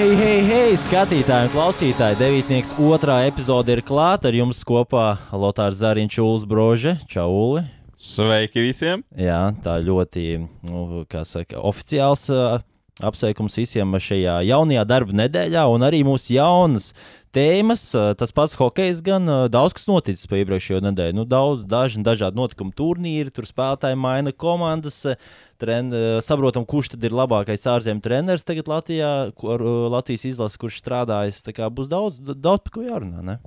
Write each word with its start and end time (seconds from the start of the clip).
Hei, 0.00 0.14
hei, 0.16 0.36
hei, 0.48 0.76
skatītāji 0.80 1.50
un 1.50 1.50
klausītāji! 1.52 2.16
Devītnieks 2.16 2.70
otrā 2.80 3.18
epizode 3.28 3.74
ir 3.74 3.82
klāta 3.84 4.30
ar 4.30 4.38
jums 4.38 4.62
kopā 4.64 5.18
Lotārs 5.28 5.76
Zariņš, 5.82 6.16
Ulas 6.24 6.46
Brože, 6.48 6.94
Čauli. 7.04 7.66
Sveiki 8.00 8.62
visiem! 8.64 9.02
Jā, 9.12 9.50
tā 9.60 9.74
ļoti, 9.84 10.24
nu, 10.70 11.02
kā 11.04 11.20
saka, 11.28 11.60
oficiāls 11.68 12.22
uh, 12.32 12.62
apsveikums 13.04 13.60
visiem 13.60 13.92
šajā 14.00 14.38
jaunajā 14.48 14.86
darba 14.88 15.18
nedēļā 15.20 15.66
un 15.68 15.84
arī 15.84 16.00
mūsu 16.08 16.32
jaunas 16.38 16.94
tēmas. 17.34 17.82
Tas 18.18 18.34
pats 18.36 18.56
hokejs 18.58 19.02
gan 19.06 19.28
daudz 19.52 19.76
kas 19.76 19.86
noticis 19.90 20.28
pa 20.30 20.40
iepriekšējo 20.40 20.80
nedēļu. 20.88 21.18
Nu, 21.20 21.26
daudz, 21.28 21.62
daži 21.70 22.02
dažādi 22.06 22.40
notikumi 22.40 22.74
turnīri, 22.76 23.32
tur 23.34 23.48
spēlētāji 23.48 23.98
maina 24.00 24.32
komandas. 24.32 25.02
Tren, 25.60 25.92
saprotam, 26.24 26.64
kurš 26.68 26.94
tad 26.94 27.04
ir 27.04 27.16
labākais 27.16 27.66
ārzemju 27.68 28.04
treneris 28.04 28.46
tagad 28.48 28.70
Latvijā, 28.70 29.12
kur 29.36 29.62
Latvijas 29.92 30.26
izlase, 30.32 30.60
kurš 30.60 30.80
strādājis. 30.80 31.42
Būs 31.76 31.90
daudz, 31.90 32.20
daudz 32.32 32.66
par 32.66 32.76
ko 32.76 32.84
jārunā. 32.86 33.24
Ne? 33.26 33.40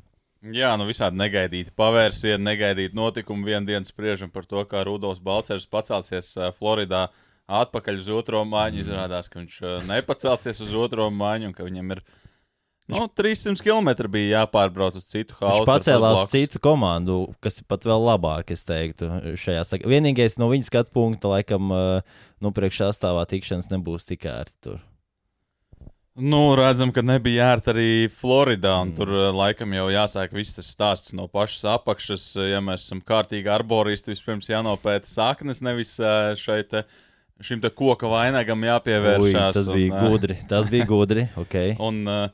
Jā, 0.51 0.73
nu 0.75 0.83
visādi 0.83 1.15
negaidīti 1.15 1.71
pavērsieni, 1.79 2.43
negaidīti 2.43 2.97
notikumi. 2.99 3.45
Vienu 3.47 3.69
dienu 3.69 3.87
spriežam 3.87 4.31
par 4.31 4.43
to, 4.43 4.59
kā 4.67 4.81
Rudolfs 4.83 5.23
Balčers 5.23 5.69
pacelsies 5.71 6.33
Floridā 6.57 7.05
atpakaļ 7.47 8.01
uz 8.01 8.09
otro 8.11 8.41
mājiņu. 8.47 8.75
Mm. 8.75 8.83
Izrādās, 8.83 9.29
ka 9.31 9.39
viņš 9.39 9.61
nepacelsies 9.87 10.59
uz 10.65 10.73
otro 10.75 11.07
mājiņu 11.15 11.47
un 11.47 11.55
ka 11.55 11.63
viņam 11.67 11.95
ir 11.95 12.03
nu, 12.91 13.07
300 13.07 13.63
km 13.63 13.89
bija 14.11 14.41
jāpārbrauc 14.41 14.97
uz 14.99 15.05
citu 15.07 15.37
Viņš 15.39 15.49
halu. 15.53 15.67
pacēlās 15.69 16.17
uz 16.25 16.31
citu 16.33 16.59
komandu, 16.63 17.19
kas 17.43 17.61
ir 17.61 17.67
pat 17.71 17.85
vēl 17.87 18.03
labāk, 18.09 18.51
es 18.55 18.65
teiktu, 18.67 19.09
sakā. 19.39 19.87
Vienīgais 19.87 20.35
no 20.41 20.49
viņa 20.51 20.67
skatu 20.67 20.91
punkta, 20.95 21.31
laikam, 21.31 21.71
uh, 21.71 22.25
nu, 22.43 22.51
priekšā 22.55 22.91
stāvā 22.95 23.23
tikšanas 23.29 23.71
nebūs 23.71 24.09
tik 24.09 24.27
ērti 24.27 24.57
tur. 24.67 24.81
Nu, 26.13 26.51
redzam, 26.53 26.91
ka 26.93 27.01
nebija 27.01 27.47
ērti 27.55 27.71
arī 27.71 27.87
Floridā. 28.13 28.75
Mm. 28.83 28.91
Tur 28.99 29.09
uh, 29.15 29.23
laikam 29.33 29.71
jau 29.73 29.87
jāsāk 29.89 30.35
viss 30.35 30.53
tas 30.53 30.67
stāsts 30.69 31.15
no 31.17 31.25
pašas 31.31 31.63
apakšas. 31.79 32.27
Uh, 32.37 32.51
Ja 32.51 32.59
mēs 32.61 32.83
esam 32.85 33.01
kārtīgi 33.01 33.49
arboristi, 33.49 34.13
vispirms 34.13 34.51
jānopēta 34.51 35.09
saknes, 35.09 35.63
nevis 35.65 35.95
šeit. 36.37 36.75
Šim 37.43 37.59
te 37.59 37.71
koka 37.73 38.07
vainagam 38.07 38.61
Ui, 38.61 38.67
jāpievēršās. 38.69 39.55
tas 39.57 39.65
bija 39.67 39.95
un, 39.97 40.11
gudri. 40.13 40.35
Tas 40.47 40.69
bija 40.69 40.85
gudri. 40.87 41.25
Okay. 41.43 41.73
Un 41.81 42.03
uh, 42.05 42.29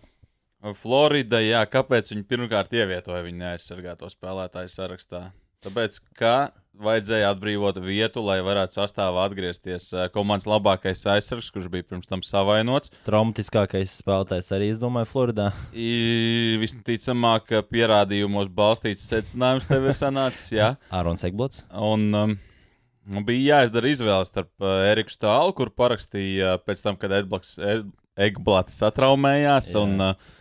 Florida, 0.76 1.40
jā, 1.40 1.62
kāpēc 1.72 2.12
viņi 2.12 2.26
pirmkārt 2.28 2.74
ievietoja 2.76 3.24
viņu 3.24 3.40
neaizsargāto 3.40 4.10
spēlētāju 4.12 4.72
sarakstā? 4.74 5.30
Tāpēc, 5.64 6.00
ka 6.20 6.52
vajadzēja 6.80 7.30
atbrīvot 7.34 7.80
vietu, 7.84 8.22
lai 8.24 8.38
varētu 8.44 8.78
sastāvā 8.78 9.26
atgriezties 9.28 9.90
uh, 9.96 10.06
komandas 10.12 10.48
labākais 10.48 11.02
aizsargs, 11.12 11.50
kurš 11.52 11.68
bija 11.72 11.88
pirms 11.88 12.08
tam 12.08 12.24
savainots. 12.24 12.94
Traumatiskākais 13.08 13.98
spēlētājs 14.00 14.52
arī, 14.56 14.70
es 14.74 14.80
domāju, 14.80 15.10
Floridā. 15.12 15.50
I, 15.72 16.58
visticamāk, 16.62 17.52
pierādījumos 17.72 18.52
balstīts 18.56 19.08
secinājums 19.12 19.68
tev 19.70 19.90
ir 19.90 19.98
sanācis. 19.98 20.54
Jā. 20.56 20.74
Ārons 21.02 21.28
Ekblots. 21.28 21.66
Un, 21.76 22.08
um, 22.16 22.36
bija 23.28 23.60
jāizdara 23.60 23.92
izvēle 23.92 24.28
starp 24.28 24.52
uh, 24.64 24.80
Eriku 24.88 25.16
Stālu, 25.16 25.56
kur 25.60 25.72
parakstīja 25.76 26.56
uh, 26.56 26.64
pēc 26.64 26.84
tam, 26.88 27.00
kad 27.00 27.16
Edblats, 27.20 27.58
Ed, 27.60 27.88
Egblats 28.20 28.80
satraumējās. 28.80 29.74
Jā. 29.76 29.84
Un, 29.84 30.12
uh, 30.12 30.36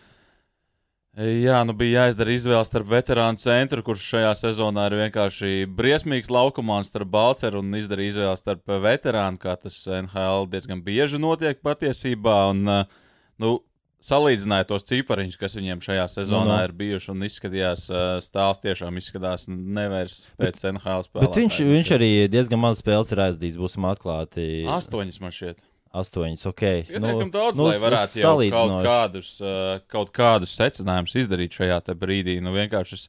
Jā, 1.19 1.65
nu 1.67 1.75
bija 1.75 2.05
jāizdara 2.05 2.31
izvēle 2.31 2.63
starp 2.63 2.93
veterānu 2.93 3.41
centru, 3.43 3.83
kurš 3.83 4.05
šajā 4.13 4.35
sezonā 4.39 4.85
ir 4.87 4.95
vienkārši 5.01 5.65
briesmīgs 5.75 6.31
laukumā, 6.31 6.77
starp 6.87 7.11
Balceru, 7.11 7.59
un 7.65 7.75
izdarīja 7.75 8.15
izvēli 8.15 8.39
starp 8.39 8.77
veterānu, 8.85 9.41
kā 9.43 9.57
tas 9.59 9.81
NHL 9.89 10.47
diezgan 10.53 10.85
bieži 10.87 11.19
notiek 11.19 11.59
patiesībā. 11.67 12.37
Un, 12.53 12.63
uh, 12.71 13.01
nu, 13.43 13.57
salīdzināja 14.05 14.69
tos 14.69 14.87
cipariņus, 14.89 15.39
kas 15.41 15.57
viņiem 15.59 15.83
šajā 15.83 16.05
sezonā 16.13 16.45
Nu, 16.47 16.53
nu. 16.55 16.67
ir 16.69 16.75
bijuši, 16.79 17.11
un 17.15 17.27
izskatījās, 17.27 17.89
stāsts 18.25 18.63
tiešām 18.63 19.01
izskatās 19.01 19.49
nevairs 19.51 20.21
pēc 20.39 20.69
NHL 20.71 21.07
spēlēm. 21.09 21.27
Bet 21.27 21.41
viņš, 21.43 21.59
viņš 21.73 21.93
arī 21.99 22.13
diezgan 22.31 22.63
maz 22.63 22.83
spēles 22.83 23.11
ir 23.15 23.25
aizdījis, 23.27 23.59
būsim 23.59 23.89
atklāti. 23.91 24.47
Astoņas 24.71 25.19
man 25.25 25.35
šķiet. 25.35 25.65
Astoņas, 25.97 26.45
ok. 26.51 26.63
Pietiekami 26.91 27.25
nu, 27.25 27.31
daudz, 27.33 27.57
nu, 27.57 27.71
lai 27.71 27.79
varētu 27.81 28.21
jau 28.21 28.35
kaut 28.53 28.75
kādus, 28.85 29.31
uh, 29.41 29.79
kaut 29.89 30.13
kādus 30.13 30.53
secinājumus 30.59 31.17
izdarīt 31.23 31.57
šajā 31.57 31.81
brīdī. 31.97 32.37
Nu, 32.45 32.53
vienkārši 32.53 32.99
es, 32.99 33.07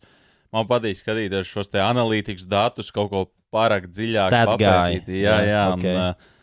man 0.56 0.68
patīk 0.70 1.00
skatīties 1.02 1.50
šos 1.50 1.72
analītikas 1.76 2.48
datus, 2.48 2.94
kaut 2.96 3.12
ko 3.12 3.26
pārāk 3.52 3.90
dziļāk 3.92 4.32
papētīt. 4.54 5.12
Jā, 5.12 5.40
Jā, 5.44 5.48
jā. 5.50 5.64
ok. 5.74 5.84
Un, 5.84 6.00
uh, 6.00 6.36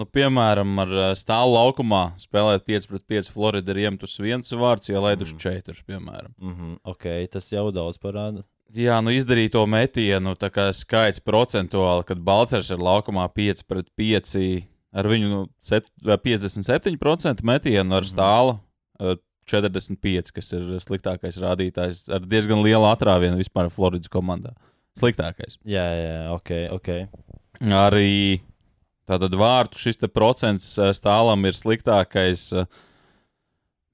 nu, 0.00 0.08
piemēram, 0.16 0.72
ar 0.86 0.94
uh, 0.96 1.06
stāvu 1.18 1.56
laukumā 1.58 2.02
spēlēt 2.24 2.64
5 2.68 2.90
pret 2.92 3.06
5 3.16 3.32
Florida 3.34 3.74
ir 3.74 3.82
iemetus 3.84 4.16
viens 4.22 4.56
vārds, 4.56 4.88
ja 4.88 5.02
laiduši 5.04 5.36
4, 5.44 5.84
piemēram. 5.84 6.32
Mm 6.40 6.54
-hmm, 6.54 6.76
ok, 6.94 7.10
tas 7.32 7.52
jau 7.52 7.68
daudz 7.74 8.00
parāda. 8.00 8.46
Jā, 8.76 8.96
nu 9.00 9.12
izdarīto 9.14 9.62
metienu 9.70 10.34
tā 10.34 10.50
kā 10.50 10.72
skaits 10.74 11.20
procentuāli, 11.22 12.04
kad 12.08 12.18
Balčers 12.18 12.72
ir 12.74 12.82
laukumā 12.82 13.28
5 13.30 13.62
pret 13.68 13.86
5, 13.96 14.66
ar 14.96 15.08
viņu 15.10 15.28
nu, 15.30 15.40
set- 15.60 15.90
vai 16.02 16.16
57% 16.24 17.42
metienu 17.46 17.98
ar 17.98 18.06
stālu. 18.08 18.58
eh, 19.00 19.16
45, 19.46 20.32
kas 20.34 20.48
ir 20.56 20.62
sliktākais 20.82 21.36
rādītājs, 21.38 22.08
ar 22.10 22.24
diezgan 22.26 22.64
lielu 22.64 22.82
atrāvienu 22.90 23.38
vispār 23.38 23.68
Floridas 23.70 24.08
komandā. 24.10 24.56
Sliktākais. 24.98 25.58
Jā, 25.68 25.84
jā, 26.00 26.16
ok, 26.34 26.50
ok. 26.74 26.88
Arī 27.62 28.40
tātad 29.06 29.36
vārtu 29.38 29.78
šis 29.78 30.00
procents 30.10 30.72
stālam 30.98 31.44
ir 31.46 31.52
sliktākais. 31.54 32.48
eh, 32.58 32.66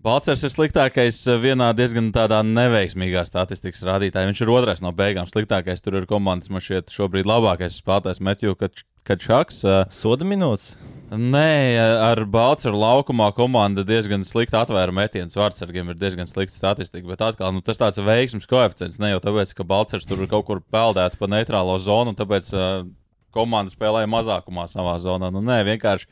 Balčers 0.03 0.41
ir 0.43 0.51
sliktākais 0.51 1.21
eh, 1.31 1.37
vienā 1.39 1.69
diezgan 1.79 2.09
tādā 2.11 2.41
neveiksmīgā 2.43 3.23
statistikas 3.23 3.85
rādītājā. 3.87 4.27
Viņš 4.33 4.41
ir 4.43 4.51
otrais 4.51 4.81
no 4.83 4.91
beigām. 4.99 5.29
Sliktākais 5.31 5.79
tur 5.85 6.01
ir 6.01 6.09
komandas, 6.11 6.51
man 6.51 6.65
šķiet, 6.65 6.91
šobrīd 6.91 7.29
labākais 7.31 7.77
spēlētājs 7.79 8.19
Metju 8.27 8.57
Kačaks. 8.59 9.61
eh, 9.63 9.85
Soda 9.95 10.27
minūtes. 10.27 10.73
Nē, 11.13 11.79
ar 12.09 12.25
Balčūsku 12.25 12.75
laukumā 12.75 13.29
komanda 13.37 13.85
diezgan 13.87 14.27
slikti 14.27 14.59
atvēra 14.59 14.91
metienus. 14.97 15.39
Vārdsargiem 15.39 15.93
ir 15.93 16.01
diezgan 16.01 16.27
slikta 16.27 16.57
statistika, 16.57 17.07
bet 17.07 17.23
atkal 17.23 17.55
nu, 17.55 17.63
tas 17.63 17.79
tāds 17.79 18.03
veiksmes 18.03 18.49
koeficients 18.51 18.99
ne 18.99 19.13
jau 19.13 19.23
tāpēc, 19.23 19.55
ka 19.55 19.63
Balčūsks 19.63 20.09
tur 20.09 20.27
kaut 20.27 20.49
kur 20.49 20.65
peldētu 20.73 21.21
pa 21.21 21.31
neitrālo 21.31 21.79
zonu, 21.79 22.11
un 22.11 22.19
tāpēc 22.19 22.51
uh, 22.57 22.89
komanda 23.31 23.71
spēlēja 23.71 24.09
mazākumā 24.09 24.65
savā 24.73 24.97
zonā. 25.05 25.29
Nu, 25.31 25.45
nē, 25.45 25.61
vienkārši 25.69 26.09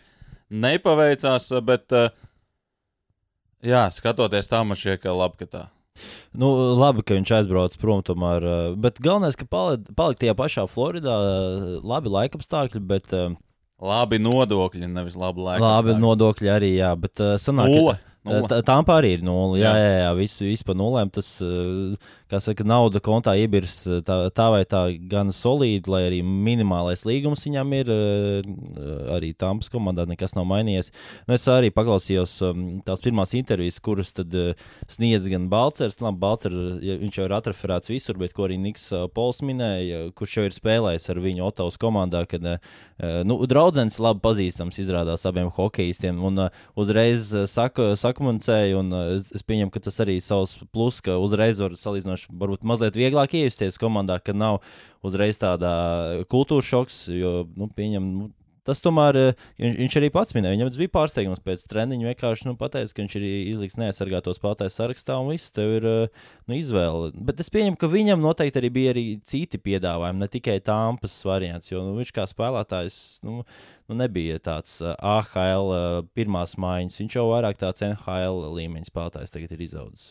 nepaveicās, 0.53 1.49
bet, 1.65 1.89
uh, 1.97 2.13
jā, 3.63 3.85
skatoties 3.95 4.49
tā, 4.51 4.63
man 4.67 4.79
šķiet, 4.79 5.03
ka 5.05 5.15
labi, 5.17 5.41
ka 5.43 5.47
tā. 5.51 5.63
Nu, 6.33 6.49
labi, 6.79 7.03
ka 7.05 7.17
viņš 7.19 7.33
aizbrauca 7.41 7.81
prom. 7.81 8.01
Tomēr, 8.07 8.45
eh, 8.47 8.75
bet 8.81 9.01
galvenais, 9.03 9.37
ka 9.37 9.45
palikt 9.51 9.91
palik 9.99 10.21
tajā 10.23 10.35
pašā 10.39 10.65
Floridā, 10.71 11.17
eh, 11.29 11.81
labi 11.85 12.13
laikapstākļi, 12.17 12.81
bet 12.87 13.13
eh, 13.13 13.31
Labi 13.81 14.19
nodokļi, 14.21 14.85
nevis 14.93 15.15
labi 15.17 15.41
laika. 15.41 15.65
labi 15.65 15.95
nodokļi 15.97 16.51
arī, 16.53 16.75
jā. 16.77 16.91
Bet 17.01 17.17
sanāk, 17.41 17.71
Nulle. 17.73 17.95
Tā- 18.25 18.63
Tām 18.63 18.85
arī 18.85 19.15
ir 19.17 19.23
nulle. 19.25 19.59
Jā, 19.63 19.73
Jā. 19.73 19.81
jā, 19.81 19.99
jā 20.05 20.17
viss 20.19 20.41
vis 20.45 20.63
pa 20.63 20.75
nulēm. 20.75 21.11
Tas, 21.11 21.41
eh, 21.41 21.97
kā 22.31 22.39
saka, 22.41 22.63
nauda 22.65 23.01
kontā 23.01 23.33
iebirs 23.41 23.87
eh, 23.89 24.03
tā, 24.05 24.31
tā 24.31 24.51
vai 24.53 24.65
tā 24.69 24.83
gan 25.09 25.29
solīdi, 25.33 25.89
lai 25.89 26.03
arī 26.11 26.21
minimālais 26.23 27.05
līgums 27.09 27.45
viņam 27.49 27.73
ir. 27.81 27.91
eh, 27.91 28.43
Arī 29.11 29.35
Tampas 29.37 29.69
komandā 29.73 30.07
nekas 30.07 30.35
nav 30.37 30.45
mainījies. 30.47 30.91
Nu, 31.27 31.35
es 31.35 31.45
arī 31.47 31.71
paklausījos 31.73 32.35
um, 32.51 32.83
tās 32.87 33.01
pirmās 33.01 33.33
intervijas, 33.35 33.81
kuras 33.81 34.13
tad 34.13 34.31
sniedz 34.89 35.27
gan 35.29 35.49
Balčers. 35.49 35.97
Labi, 36.01 36.19
Balčers, 36.21 36.83
ja 36.85 36.97
viņš 37.01 37.15
jau 37.19 37.25
ir 37.25 37.35
atraferēts 37.35 37.89
visur, 37.91 38.19
bet 38.21 38.33
ko 38.37 38.47
arī 38.47 38.59
Niks 38.61 38.91
Pols 39.15 39.41
minēja, 39.41 40.13
kurš 40.15 40.37
jau 40.37 40.45
ir 40.45 40.55
spēlējis 40.55 41.09
ar 41.11 41.17
viņu 41.25 41.47
Otovas 41.49 41.77
komandā, 41.81 42.27
kad 42.29 42.43
nu, 43.25 43.39
draudzens 43.47 43.99
labi 43.99 44.21
pazīstams 44.21 44.79
izrādās 44.79 45.25
abiem 45.27 45.51
hokeistiem. 45.51 46.21
Un 46.23 46.49
uzreiz 46.79 47.33
uh, 47.35 47.47
saka, 47.51 47.95
sakomunicēja, 48.11 48.77
un 48.81 48.93
uh, 48.93 49.07
es, 49.17 49.31
es 49.39 49.47
pieņemu, 49.47 49.73
ka 49.75 49.83
tas 49.87 50.01
arī 50.05 50.19
savs 50.25 50.59
plus, 50.75 51.01
ka 51.05 51.17
uzreiz 51.23 51.61
var 51.63 51.79
salīdzinoši 51.79 52.35
varbūt 52.43 52.67
mazliet 52.69 52.99
vieglāk 52.99 53.39
iejusties 53.39 53.81
komandā, 53.81 54.19
kad 54.23 54.39
nav 54.39 54.61
uzreiz 55.07 55.41
tādā 55.41 55.73
kultūras 56.33 56.69
šoks, 56.69 57.01
jo, 57.15 57.35
nu, 57.57 57.71
pieņem, 57.77 58.11
nu, 58.19 58.31
Tas 58.69 58.83
tomēr 58.85 59.19
eh, 59.19 59.45
viņš, 59.61 59.77
viņš 59.81 59.97
arī 60.01 60.11
pats 60.15 60.37
minēja. 60.37 60.57
Viņam 60.57 60.71
tas 60.71 60.81
bija 60.81 60.93
pārsteigums 60.95 61.43
pēc 61.45 61.65
treniņa. 61.71 62.11
Vienkārši 62.11 62.49
nu, 62.49 62.55
pateica, 62.61 62.93
ka 62.95 63.05
viņš 63.05 63.17
ir 63.21 63.27
izliks 63.29 63.79
neaizsargāto 63.81 64.35
spēlētāju 64.37 64.75
sarakstā 64.75 65.17
un 65.21 65.33
viss 65.33 65.55
tev 65.57 65.75
ir 65.79 65.89
eh, 65.91 66.23
nu, 66.45 66.59
izvēle. 66.59 67.11
Bet 67.31 67.43
es 67.45 67.53
pieņemu, 67.55 67.81
ka 67.81 67.91
viņam 67.91 68.23
noteikti 68.25 68.63
arī 68.63 68.73
bija 68.77 68.95
arī 68.95 69.05
citi 69.29 69.61
piedāvājumi, 69.63 70.25
ne 70.25 70.31
tikai 70.31 70.61
tāmpas 70.67 71.17
variants. 71.27 71.73
Jo 71.73 71.85
nu, 71.87 71.97
viņš 72.01 72.15
kā 72.17 72.29
spēlētājs 72.31 73.01
nu, 73.27 73.41
nu, 73.89 73.99
nebija 73.99 74.39
tāds 74.51 74.79
uh, 74.85 74.95
AHL 74.99 75.75
uh, 75.75 75.83
pirmās 76.17 76.57
maiņas. 76.61 77.01
Viņš 77.03 77.21
jau 77.21 77.29
vairāk 77.33 77.61
tāds 77.61 77.85
NHL 77.87 78.49
līmeņa 78.61 78.91
spēlētājs 78.93 79.37
tagad 79.37 79.57
ir 79.57 79.69
izaudzis. 79.71 80.11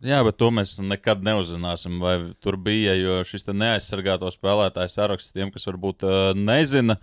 Jā, 0.00 0.22
bet 0.24 0.38
to 0.40 0.48
mēs 0.48 0.78
nekad 0.80 1.20
neuzzināsim, 1.24 1.98
vai 2.00 2.14
tur 2.40 2.56
bija. 2.56 2.94
Jo 2.96 3.18
šis 3.28 3.44
neaizsargāto 3.52 4.30
spēlētāju 4.32 4.92
saraksts, 4.94 5.34
tiem, 5.36 5.52
kas 5.52 5.68
varbūt 5.68 6.06
uh, 6.08 6.20
nezina, 6.36 6.96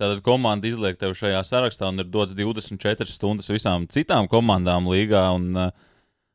Tātad 0.00 0.22
komanda 0.24 0.66
izliek 0.66 0.96
tevi 0.98 1.14
šajā 1.18 1.42
sarakstā 1.46 1.90
un 1.92 2.00
ir 2.02 2.08
dots 2.10 2.34
24 2.38 3.10
stundas 3.12 3.50
visām 3.52 3.84
citām 3.92 4.28
komandām 4.30 4.88
līgā. 4.90 5.26
Un, 5.36 5.50
uh, 5.68 5.90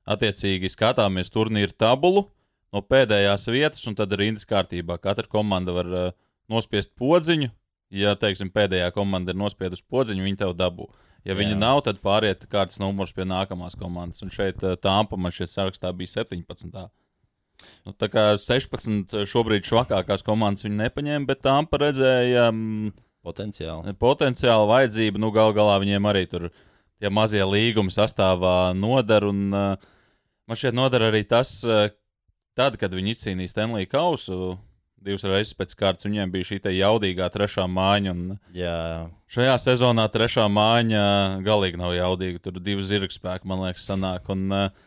attiecīgi 0.08 0.72
skatāmies 0.72 1.32
turnīru 1.34 1.76
tabulu 1.76 2.28
no 2.74 2.84
pēdējās 2.84 3.48
vietas, 3.52 3.86
un 3.90 3.96
tad 3.98 4.14
ir 4.16 4.24
rindas 4.26 4.48
kārtībā. 4.48 5.00
Katra 5.04 5.28
komanda 5.32 5.76
var 5.76 5.92
uh, 5.92 6.14
nospiest 6.52 6.94
podziņu. 7.00 7.52
Ja, 7.96 8.18
teiksim, 8.20 8.50
pēdējā 8.52 8.90
komanda 8.96 9.32
ir 9.32 9.40
nospiedusi 9.40 9.86
podziņu, 9.88 10.26
viņi 10.26 10.42
tev 10.42 10.54
dabū. 10.60 10.90
Ja 11.24 11.32
Jā. 11.34 11.40
viņi 11.40 11.56
nav, 11.60 11.82
tad 11.86 12.02
pāriet 12.04 12.44
kārtas 12.52 12.82
numurs 12.84 13.14
pie 13.16 13.24
nākamās 13.28 13.78
komandas. 13.80 14.24
Un 14.24 14.32
šeit 14.34 14.64
uh, 14.64 14.76
Tāmpa 14.80 15.20
man 15.20 15.34
šeit 15.36 15.52
sarakstā 15.52 15.92
bija 15.96 16.18
17. 16.24 16.88
Nu, 17.88 17.94
tā 17.98 18.10
kā 18.14 18.30
16 18.38 19.16
šobrīd 19.28 19.66
švakākās 19.66 20.24
komandas 20.28 20.68
viņi 20.68 20.84
nepaņēma, 20.84 21.28
bet 21.28 21.42
Tāmpa 21.48 21.80
redzēja 21.88 22.52
um, 22.52 22.92
Potenciāli. 23.28 23.92
potenciālu 24.00 24.70
vajadzību. 24.72 25.22
Nu, 25.22 25.32
gal 25.36 25.54
galā 25.58 25.78
viņiem 25.84 26.08
arī 26.08 26.24
tur 26.32 26.48
tie 27.02 27.12
mazie 27.14 27.44
līgumi 27.44 27.94
sastāvā 27.94 28.72
nodara. 28.78 29.32
Un, 29.34 29.44
uh, 29.52 29.90
man 30.48 30.60
šķiet, 30.60 30.78
nodara 30.78 31.12
arī 31.12 31.26
tas, 31.28 31.60
uh, 31.68 31.90
tad, 32.58 32.80
kad 32.80 32.96
viņi 32.96 33.16
izcīnīja 33.16 33.54
Stanley 33.54 33.90
Kausu. 33.90 34.56
Divas 35.08 35.28
reizes 35.30 35.54
pēc 35.56 35.76
kārtas 35.78 36.08
viņiem 36.08 36.32
bija 36.34 36.48
šī 36.50 36.58
jaudīgā 36.74 37.28
trešā 37.32 37.68
Jā, 38.58 39.08
šajā 39.32 39.54
sezonā 39.62 40.08
trešā 40.12 40.48
māja 40.50 41.38
galīgi 41.46 41.80
nav 41.80 41.94
jaudīga. 41.96 42.42
Tur 42.44 42.58
divi 42.64 42.84
zirgspēki, 42.84 43.48
man 43.48 43.62
liekas, 43.68 43.86
sanāk. 43.92 44.32
Un, 44.34 44.48
uh, 44.50 44.87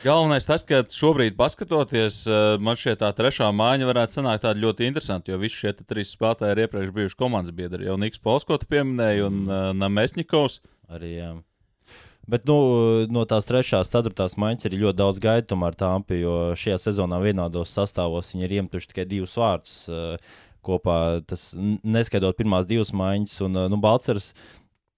Galvenais 0.00 0.46
tas, 0.48 0.62
ka 0.64 0.80
šobrīd, 0.88 1.36
skatoties, 1.52 2.22
man 2.62 2.78
šī 2.78 2.94
tā 3.00 3.10
trešā 3.12 3.50
māja 3.52 3.88
varētu 3.88 4.16
sanākt 4.16 4.46
tāda 4.46 4.62
ļoti 4.62 4.86
interesanta, 4.88 5.32
jo 5.32 5.40
visi 5.42 5.58
šie 5.60 5.74
trīs 5.82 6.14
spēlētāji 6.14 6.56
ir 6.56 6.62
iepriekš 6.64 6.94
bijuši 6.96 7.18
komandas 7.20 7.52
biedri. 7.52 7.84
Jau 7.90 7.98
Niks 8.00 8.22
Polskotu 8.22 8.68
pieminēja 8.70 9.26
un 9.28 9.42
uh, 9.44 9.70
Namesņikovs. 9.76 10.60
arī 10.96 11.14
jā. 11.18 11.30
Bet 12.30 12.46
nu, 12.48 12.56
no 13.10 13.26
tās 13.28 13.48
trešās, 13.48 13.90
ceturtās 13.92 14.38
maiņas 14.40 14.68
ir 14.68 14.78
ļoti 14.80 15.00
daudz 15.00 15.18
gaidu, 15.20 15.48
tomēr 15.52 15.76
tāmpi, 15.76 16.20
jo 16.22 16.36
šajā 16.56 16.78
sezonā 16.78 17.18
vienādos 17.20 17.72
sastāvos 17.74 18.30
viņi 18.32 18.46
ir 18.46 18.56
iemetuši 18.60 18.92
tikai 18.92 19.06
divus 19.10 19.34
vārdus 19.40 19.74
uh, 19.90 20.38
kopā. 20.64 20.96
Tas 21.28 21.50
neskaidrot 21.56 22.38
pirmās 22.38 22.68
divas 22.70 22.94
maiņas, 22.96 23.36
un 23.48 23.60
nu, 23.72 23.80
Balčers. 23.82 24.32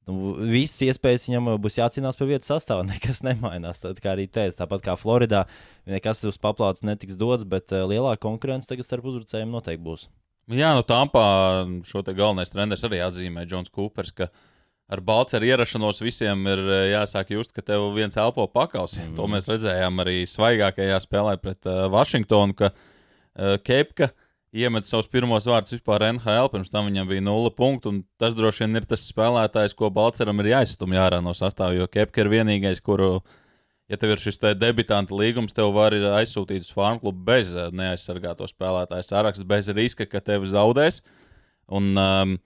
Nu, 0.08 0.32
Visas 0.50 0.80
iespējas 0.88 1.28
viņam 1.28 1.52
uh, 1.52 1.60
būs 1.62 1.78
jācīnās 1.78 2.18
par 2.18 2.30
vietu 2.30 2.48
sastāvā. 2.48 2.86
Nekas 2.92 3.22
nemainās. 3.26 3.82
Tad, 3.82 4.00
kā 4.02 4.16
arī 4.16 4.26
teicu, 4.30 4.58
tāpat 4.58 4.86
kā 4.86 4.96
Floridā, 4.98 5.44
nekas 5.90 6.24
uz 6.28 6.40
paplātes 6.42 6.84
netiks 6.86 7.18
dots, 7.18 7.46
bet 7.48 7.74
uh, 7.74 7.86
lielāka 7.88 8.24
konkurence 8.26 8.70
tagad 8.70 8.88
starp 8.88 9.06
uzbrucējiem 9.10 9.54
noteikti 9.54 9.86
būs. 9.86 10.08
Jā, 10.50 10.72
no 10.74 10.82
Tampā 10.82 11.24
šo 11.86 12.02
te 12.02 12.14
galvenais 12.18 12.50
treneris 12.50 12.82
arī 12.86 12.98
atzīmē 13.04 13.44
Džons 13.46 13.70
Kūpers, 13.70 14.10
ka 14.16 14.26
ar 14.92 15.00
Balceru 15.06 15.46
ierašanos 15.48 16.02
visiem 16.02 16.42
ir 16.50 16.62
eh, 16.66 16.80
jāsāk 16.92 17.30
just, 17.36 17.54
ka 17.54 17.64
tev 17.64 17.86
viens 17.96 18.18
elpo 18.18 18.48
pakaus. 18.50 18.98
Mm. 18.98 19.14
To 19.18 19.28
mēs 19.30 19.46
redzējām 19.48 20.02
arī 20.02 20.16
svaigākajā 20.28 20.98
spēlē 21.04 21.36
pret 21.40 21.70
uh, 21.70 21.86
Vašingtonu, 21.92 22.58
ka 22.58 22.72
uh, 22.72 23.54
Kepka 23.62 24.10
iemet 24.52 24.88
savus 24.88 25.08
pirmos 25.08 25.46
vārdus 25.48 25.74
vispār 25.76 26.04
NHL, 26.10 26.50
pirms 26.52 26.70
tam 26.72 26.88
viņam 26.90 27.08
bija 27.08 27.24
nulle 27.24 27.52
punktu, 27.56 27.92
un 27.92 28.02
tas 28.20 28.36
droši 28.36 28.66
vien 28.66 28.80
ir 28.80 28.86
tas 28.88 29.04
spēlētājs, 29.08 29.74
ko 29.76 29.88
Balceram 29.94 30.42
ir 30.42 30.52
jāizstumj 30.52 31.00
ārā 31.00 31.22
no 31.24 31.32
sastāvā, 31.36 31.78
jo 31.78 31.88
Kepka 31.88 32.24
ir 32.24 32.30
vienīgais, 32.32 32.82
kuru, 32.84 33.22
ja 33.88 33.98
tev 34.00 34.14
ir 34.14 34.22
šis 34.22 34.40
te 34.42 34.52
debitanta 34.58 35.16
līgums, 35.16 35.56
tev 35.56 35.72
var 35.76 35.96
aizsūtīt 35.96 36.68
uz 36.68 36.72
farmu 36.76 37.00
klubu 37.06 37.24
bez 37.32 37.54
eh, 37.56 37.72
neaizsargāto 37.72 38.48
spēlētāju 38.50 39.08
saraksta, 39.08 39.48
bez 39.48 39.72
riska, 39.72 40.08
ka 40.08 40.20
tevi 40.20 40.52
zaudēs. 40.52 41.00
Un, 41.72 41.94
um, 41.96 42.36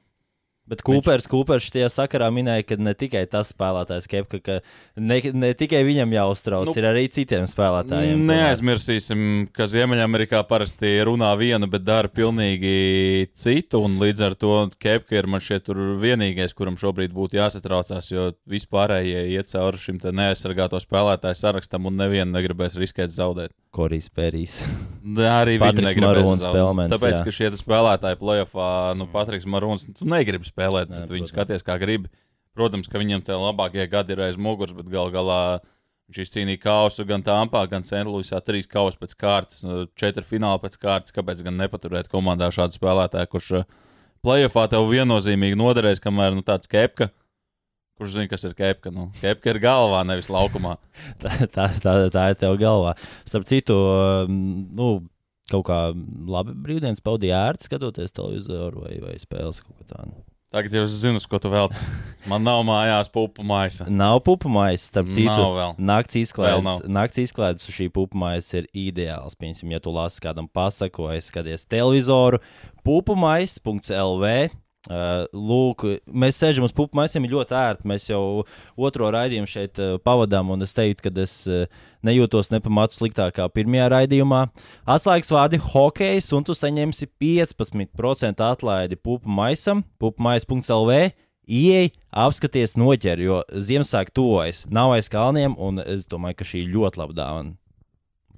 Bet 0.67 0.83
Kūpers, 0.87 1.29
Kūpers 1.31 1.69
šajā 1.69 1.87
sakarā 1.95 2.27
minēja, 2.35 2.65
ka 2.67 2.77
ne 2.83 2.91
tikai 2.99 3.23
tas 3.31 3.53
spēlētājs, 3.53 4.09
Kepka, 4.11 4.41
ka 4.43 4.57
ne, 4.99 5.19
ne 5.31 5.53
tikai 5.55 5.85
viņam 5.87 6.15
jāuztrauc, 6.17 6.73
Nu, 6.73 6.75
ir 6.75 6.89
arī 6.89 7.05
citiem 7.15 7.47
spēlētājiem. 7.47 8.25
Neaizmirsīsim, 8.27 9.21
ka 9.55 9.69
Ziemeļamerikā 9.71 10.41
parasti 10.51 10.91
runā 11.07 11.31
vienu, 11.39 11.69
bet 11.71 11.87
dara 11.87 12.11
pilnīgi 12.11 13.29
citu. 13.39 13.85
un 13.87 14.01
Līdz 14.03 14.25
ar 14.27 14.35
to 14.35 14.55
Kepka 14.83 15.21
ir 15.21 15.31
man 15.31 15.45
šeit 15.45 15.71
vienīgais, 15.71 16.55
kuram 16.57 16.79
šobrīd 16.81 17.15
būtu 17.15 17.39
jāsatraucās, 17.39 18.11
jo 18.11 18.33
vispārējie 18.51 19.23
iet 19.37 19.53
cauri 19.53 19.79
šim 19.81 20.03
neaizsargāto 20.03 20.83
spēlētāju 20.83 21.39
sarakstam 21.39 21.87
un 21.87 22.03
nevienu 22.03 22.33
negribēs 22.35 22.79
riskēt 22.81 23.15
zaudēt. 23.15 23.55
Korijs 23.77 24.09
Pērijs. 24.13 24.59
Ne, 25.05 25.27
Arī 25.29 25.59
Patriks 25.61 25.99
Marūns. 26.01 26.45
Pelmens, 26.49 26.93
Tāpēc, 26.95 27.19
jā. 27.19 27.25
ka 27.27 27.35
šie 27.35 27.51
spēlētāji 27.61 28.19
plēsoņā, 28.23 28.97
nu, 28.97 29.07
Patriks 29.13 29.49
Marūns, 29.53 29.85
tu 29.99 30.09
negribi 30.09 30.49
spēlēt, 30.49 30.89
Nē, 30.93 31.05
protams. 31.11 31.33
skaties, 31.35 31.65
kā 31.67 31.77
gribi. 31.83 32.09
Protams, 32.57 32.89
ka 32.89 33.01
viņam 33.03 33.21
tie 33.27 33.37
labākie 33.37 33.85
gadi 33.93 34.15
ir 34.17 34.23
aiz 34.25 34.39
muguras, 34.41 34.73
bet 34.77 34.89
gal 34.89 35.11
galā 35.13 35.41
viņš 36.09 36.21
izcīnīja 36.23 36.63
kausu 36.63 37.05
gan 37.05 37.25
Tāmpā, 37.27 37.65
gan 37.69 37.85
Sentlūisā. 37.85 38.41
Trīs 38.47 38.69
kausus 38.71 38.97
pēc 39.01 39.13
kārtas, 39.21 39.61
četri 39.99 40.25
fināli 40.25 40.63
pēc 40.63 40.79
kārtas. 40.81 41.13
Kāpēc 41.13 41.43
gan 41.45 41.59
nepaturēt 41.61 42.09
komandā 42.09 42.49
šādu 42.55 42.79
spēlētāju, 42.79 43.31
kurš 43.35 43.51
plēsoņā 44.25 44.71
tev 44.73 44.89
viennozīmīgi 44.89 45.59
noderēs, 45.59 46.01
kamēr 46.03 46.39
nu, 46.39 46.47
tāds 46.47 46.71
kepka. 46.71 47.11
Kurš 47.97 48.13
zina, 48.13 48.29
kas 48.29 48.45
ir 48.45 48.53
kepka? 48.57 48.93
Nu, 48.93 49.09
kepka 49.23 49.55
ir 49.55 49.61
galvā, 49.63 50.03
nevis 50.05 50.29
laukumā. 50.33 50.77
tā, 51.23 51.33
tā, 51.49 51.71
tā, 51.81 51.95
tā 52.13 52.25
ir 52.33 52.39
tev 52.41 52.59
galvā. 52.61 52.93
Starp 53.25 53.49
citu, 53.49 53.77
um, 53.77 54.39
nu, 54.77 54.89
kaut 55.51 55.65
kā 55.69 55.81
labi 56.29 56.57
brīvdienas 56.67 57.05
pavadīja 57.05 57.45
ērti 57.51 57.71
skatoties 57.71 58.13
televizoru 58.17 58.85
vai, 58.85 58.97
vai 59.01 59.15
spēles 59.23 59.63
kaut 59.65 59.79
ko 59.79 59.89
tādu. 59.89 60.27
Tagad 60.55 60.77
jau 60.77 60.85
es 60.87 60.93
zinu, 61.03 61.21
ko 61.27 61.41
tu 61.43 61.51
vēlaties. 61.51 61.81
Man 62.31 62.45
nav 62.47 62.61
mājās 62.69 63.09
pupu 63.13 63.43
maisa. 63.47 63.89
Nav 63.91 64.21
pupu 64.25 64.51
maisa, 64.53 64.85
starp 64.93 65.11
citu. 65.15 65.49
Nakts 65.83 66.17
izklaides, 66.21 66.85
nakts 66.87 67.21
izklaides 67.25 67.67
uz 67.67 67.75
šī 67.75 67.89
pupu 67.93 68.19
maisa 68.21 68.61
ir 68.61 68.69
ideāls. 68.71 69.35
Piemēram, 69.39 69.75
ja 69.75 69.83
tu 69.83 69.95
lasi 69.95 70.23
kādam 70.23 70.47
pasaku 70.47 71.09
vai 71.09 71.19
skaties 71.25 71.67
televizoru, 71.67 72.39
pupumais.lv. 72.87 74.31
Uh, 74.87 75.25
lūk, 75.35 75.83
mēs 76.07 76.37
sēžam 76.39 76.63
uz 76.63 76.75
pupu 76.75 76.95
maisiem, 76.95 77.25
ir 77.27 77.33
ļoti 77.35 77.55
ērti. 77.59 77.89
Mēs 77.91 78.05
jau 78.07 78.45
otro 78.79 79.09
raidījumu 79.11 79.51
šeit 79.51 79.81
uh, 79.83 79.97
pavadām, 79.99 80.53
un 80.55 80.63
es 80.63 80.77
teiktu, 80.77 81.09
ka 81.09 81.23
es 81.25 81.35
uh, 81.51 81.65
nejūtos 82.07 82.53
nepamatu 82.53 82.95
sliktāk 82.95 83.35
kā 83.41 83.49
pirmajā 83.51 83.89
raidījumā. 83.97 84.45
Atslēgas 84.87 85.33
vārdi- 85.35 85.59
hokejs, 85.73 86.31
un 86.39 86.47
tu 86.47 86.55
saņemsi 86.55 87.11
15% 87.19 88.45
atlaidi 88.47 88.97
pupu 88.97 89.27
maisam, 89.27 89.83
pupumais.lv. 89.99 91.01
Ieej, 91.47 91.93
apskaties, 92.11 92.75
noķer, 92.75 93.21
jo 93.23 93.43
Ziemassvētku 93.55 94.15
tuvojas, 94.19 94.65
nav 94.71 94.97
aiz 94.97 95.11
kalniem, 95.11 95.55
un 95.59 95.79
es 95.79 96.07
domāju, 96.07 96.39
ka 96.41 96.47
šī 96.47 96.65
ir 96.65 96.73
ļoti 96.75 97.03
laba 97.03 97.15
dāvana. 97.15 97.55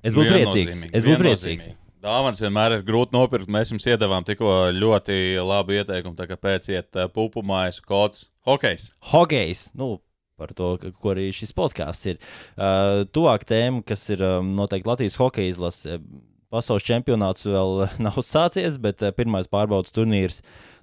Es 0.05 0.17
būtu 0.17 0.33
priecīgs. 0.33 0.83
Es 0.93 1.05
būtu 1.05 1.21
priecīgs. 1.25 1.71
Dāvāns 1.99 2.39
vienmēr 2.39 2.77
ir 2.77 2.85
grūti 2.87 3.17
nopirkt. 3.17 3.51
Mēs 3.51 3.73
jums 3.73 3.87
iedavām 3.91 4.27
tikko 4.27 4.69
ļoti 4.75 5.39
labu 5.43 5.75
ieteikumu. 5.75 6.15
Tā 6.19 6.29
kā 6.31 6.37
pēciet 6.39 6.95
uh, 6.95 7.09
pupu 7.11 7.43
mājas 7.43 7.81
kods 7.83 8.29
hokejs. 8.47 8.93
Hokejs. 9.11 9.65
Nu, 9.79 9.97
par 10.39 10.53
to, 10.55 10.77
ko 10.79 11.13
arī 11.15 11.29
šis 11.35 11.55
podkāsts 11.59 12.13
ir. 12.13 12.21
Uh, 12.55 13.03
tuvāk 13.11 13.49
tēma, 13.49 13.83
kas 13.87 14.07
ir 14.15 14.23
um, 14.23 14.55
noteikti 14.59 14.91
Latvijas 14.91 15.19
hokeja 15.19 15.57
izlase. 15.57 15.99
Pasaules 16.55 16.87
čempionāts 16.87 17.49
vēl 17.49 17.89
nav 18.07 18.23
sācies, 18.23 18.79
bet 18.83 19.03
uh, 19.03 19.11
pirmais 19.17 19.51
pārbaudas 19.51 19.95
turnīrs 19.95 20.39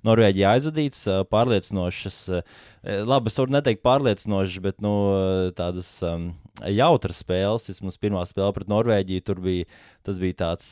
Norvēģijā 0.06 0.54
aizvadīts. 0.56 1.02
Pārliecinošas, 1.32 2.20
labi, 3.10 3.32
es 3.32 3.40
varu 3.42 3.56
neteikt 3.56 3.84
pārliecinošas, 3.86 4.62
bet 4.64 4.82
nu, 4.86 4.94
tādas 5.58 5.90
um, 6.06 6.30
jautras 6.70 7.24
spēles. 7.24 7.68
Vismaz 7.72 7.98
pirmā 8.02 8.24
spēle 8.30 8.54
pret 8.56 8.72
Norvēģiju 8.72 9.26
tur 9.26 9.42
bija. 9.44 9.68
Tas 10.06 10.20
bija 10.22 10.38
tāds, 10.44 10.70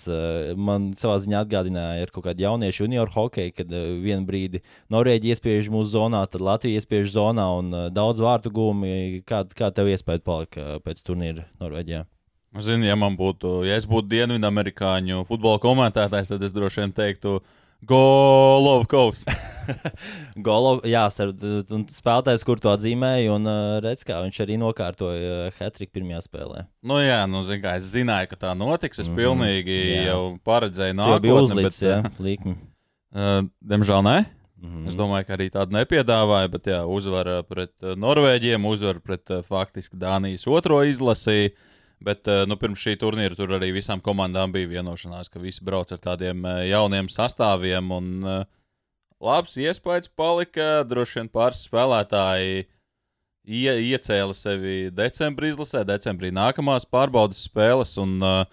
man 0.53 0.91
savā 0.99 1.17
ziņā 1.23 1.41
atgādināja 1.41 2.05
ar 2.05 2.13
kaut 2.13 2.27
kādu 2.27 2.45
jauniešu 2.45 2.85
junioru 2.85 3.15
hokeju, 3.15 3.55
kad 3.57 3.73
vienā 3.73 4.21
brīdī 4.27 4.61
Norvēģija 4.93 5.33
iespiež 5.33 5.71
mūsu 5.73 5.95
zonā, 5.95 6.21
tad 6.29 6.45
Latvija 6.45 6.77
iespiež 6.77 7.09
zonā 7.15 7.47
un 7.57 7.73
daudz 7.95 8.21
vārtu 8.21 8.53
gūmi. 8.53 9.23
Kā, 9.25 9.41
kā 9.49 9.73
tev 9.73 9.89
iespēja 9.89 10.21
palika 10.21 10.77
pēc 10.85 11.01
turnīra 11.07 11.47
Norvēģijā? 11.63 12.05
Zini, 12.61 12.85
ja 12.85 12.93
man 12.93 13.15
būtu, 13.17 13.63
ja 13.65 13.79
es 13.79 13.87
būtu 13.89 14.11
Dienvidamerikāņu 14.11 15.23
futbola 15.25 15.57
komentētājs, 15.61 16.29
tad 16.29 16.43
es 16.45 16.53
droši 16.53 16.83
vien 16.83 16.91
teiktu, 16.93 17.39
Golovkovs. 17.87 19.23
Golo, 20.45 20.73
jā, 20.87 21.03
starp, 21.13 21.39
un 21.71 21.85
spēlētājs, 21.91 22.43
kur 22.47 22.59
to 22.63 22.71
atzīmēja, 22.73 23.31
un 23.37 23.47
uh, 23.47 23.77
redz, 23.83 24.03
kā 24.07 24.19
viņš 24.25 24.39
arī 24.43 24.57
nokārtoja 24.59 25.31
uh, 25.47 25.57
Hatriku 25.59 25.95
pirmajā 25.99 26.21
spēlē. 26.25 26.65
nu, 26.89 26.99
jā, 27.03 27.21
nu, 27.31 27.43
zin, 27.47 27.61
kā, 27.63 27.77
es 27.79 27.87
zināju, 27.93 28.31
ka 28.33 28.39
tā 28.47 28.53
notiks. 28.59 28.99
Es 29.03 29.07
Mhm, 29.11 29.17
pilnīgi 29.19 29.77
jā. 29.93 30.05
jau 30.11 30.21
paredzēju 30.47 30.97
Tā 30.99 31.19
bija 31.23 31.35
nākotni. 31.35 31.35
uzlīts, 31.47 31.79
bet, 31.79 31.89
jā, 31.89 31.99
līkmi. 32.27 32.55
Uh, 33.13 33.43
diemžēl 33.73 34.03
nē. 34.09 34.17
Mhm. 34.63 34.87
Es 34.87 34.95
domāju, 34.95 35.27
ka 35.27 35.35
arī 35.37 35.49
tādu 35.51 35.75
nepiedāvāja, 35.75 36.51
bet 36.51 36.67
jā, 36.71 36.81
uzvara 36.87 37.41
pret 37.47 37.71
uh, 37.83 37.95
Norvēģiem, 37.99 38.63
uzvara 38.69 38.99
pret 39.03 39.31
faktiski 39.47 39.99
Dānijas 39.99 40.47
otro 40.47 40.79
izlasīju. 40.87 41.51
Bet 42.03 42.27
uh, 42.27 42.43
nu, 42.49 42.57
pirms 42.59 42.81
šī 42.83 42.97
turnīra 42.99 43.37
tur 43.37 43.55
arī 43.55 43.71
visām 43.75 44.01
komandām 44.03 44.51
bija 44.51 44.67
vienošanās, 44.73 45.29
ka 45.31 45.39
visi 45.39 45.63
brauc 45.63 45.93
ar 45.95 46.01
tādiem 46.03 46.43
uh, 46.43 46.59
jauniem 46.67 47.07
sastāviem. 47.11 47.93
Un, 47.95 48.11
uh, 48.27 48.43
labs 49.23 49.57
iespējas 49.59 50.11
palika. 50.11 50.83
Droši 50.87 51.21
vien 51.21 51.29
pāris 51.31 51.63
spēlētāji 51.67 52.65
ie, 53.43 53.71
iecēla 53.93 54.35
sevi 54.37 54.89
decembrī 54.95 55.53
izlasē, 55.53 55.83
decembrī 55.87 56.33
nākamās 56.35 56.87
pārbaudas 56.89 57.43
spēles. 57.47 57.95
Un, 58.01 58.17
uh, 58.23 58.43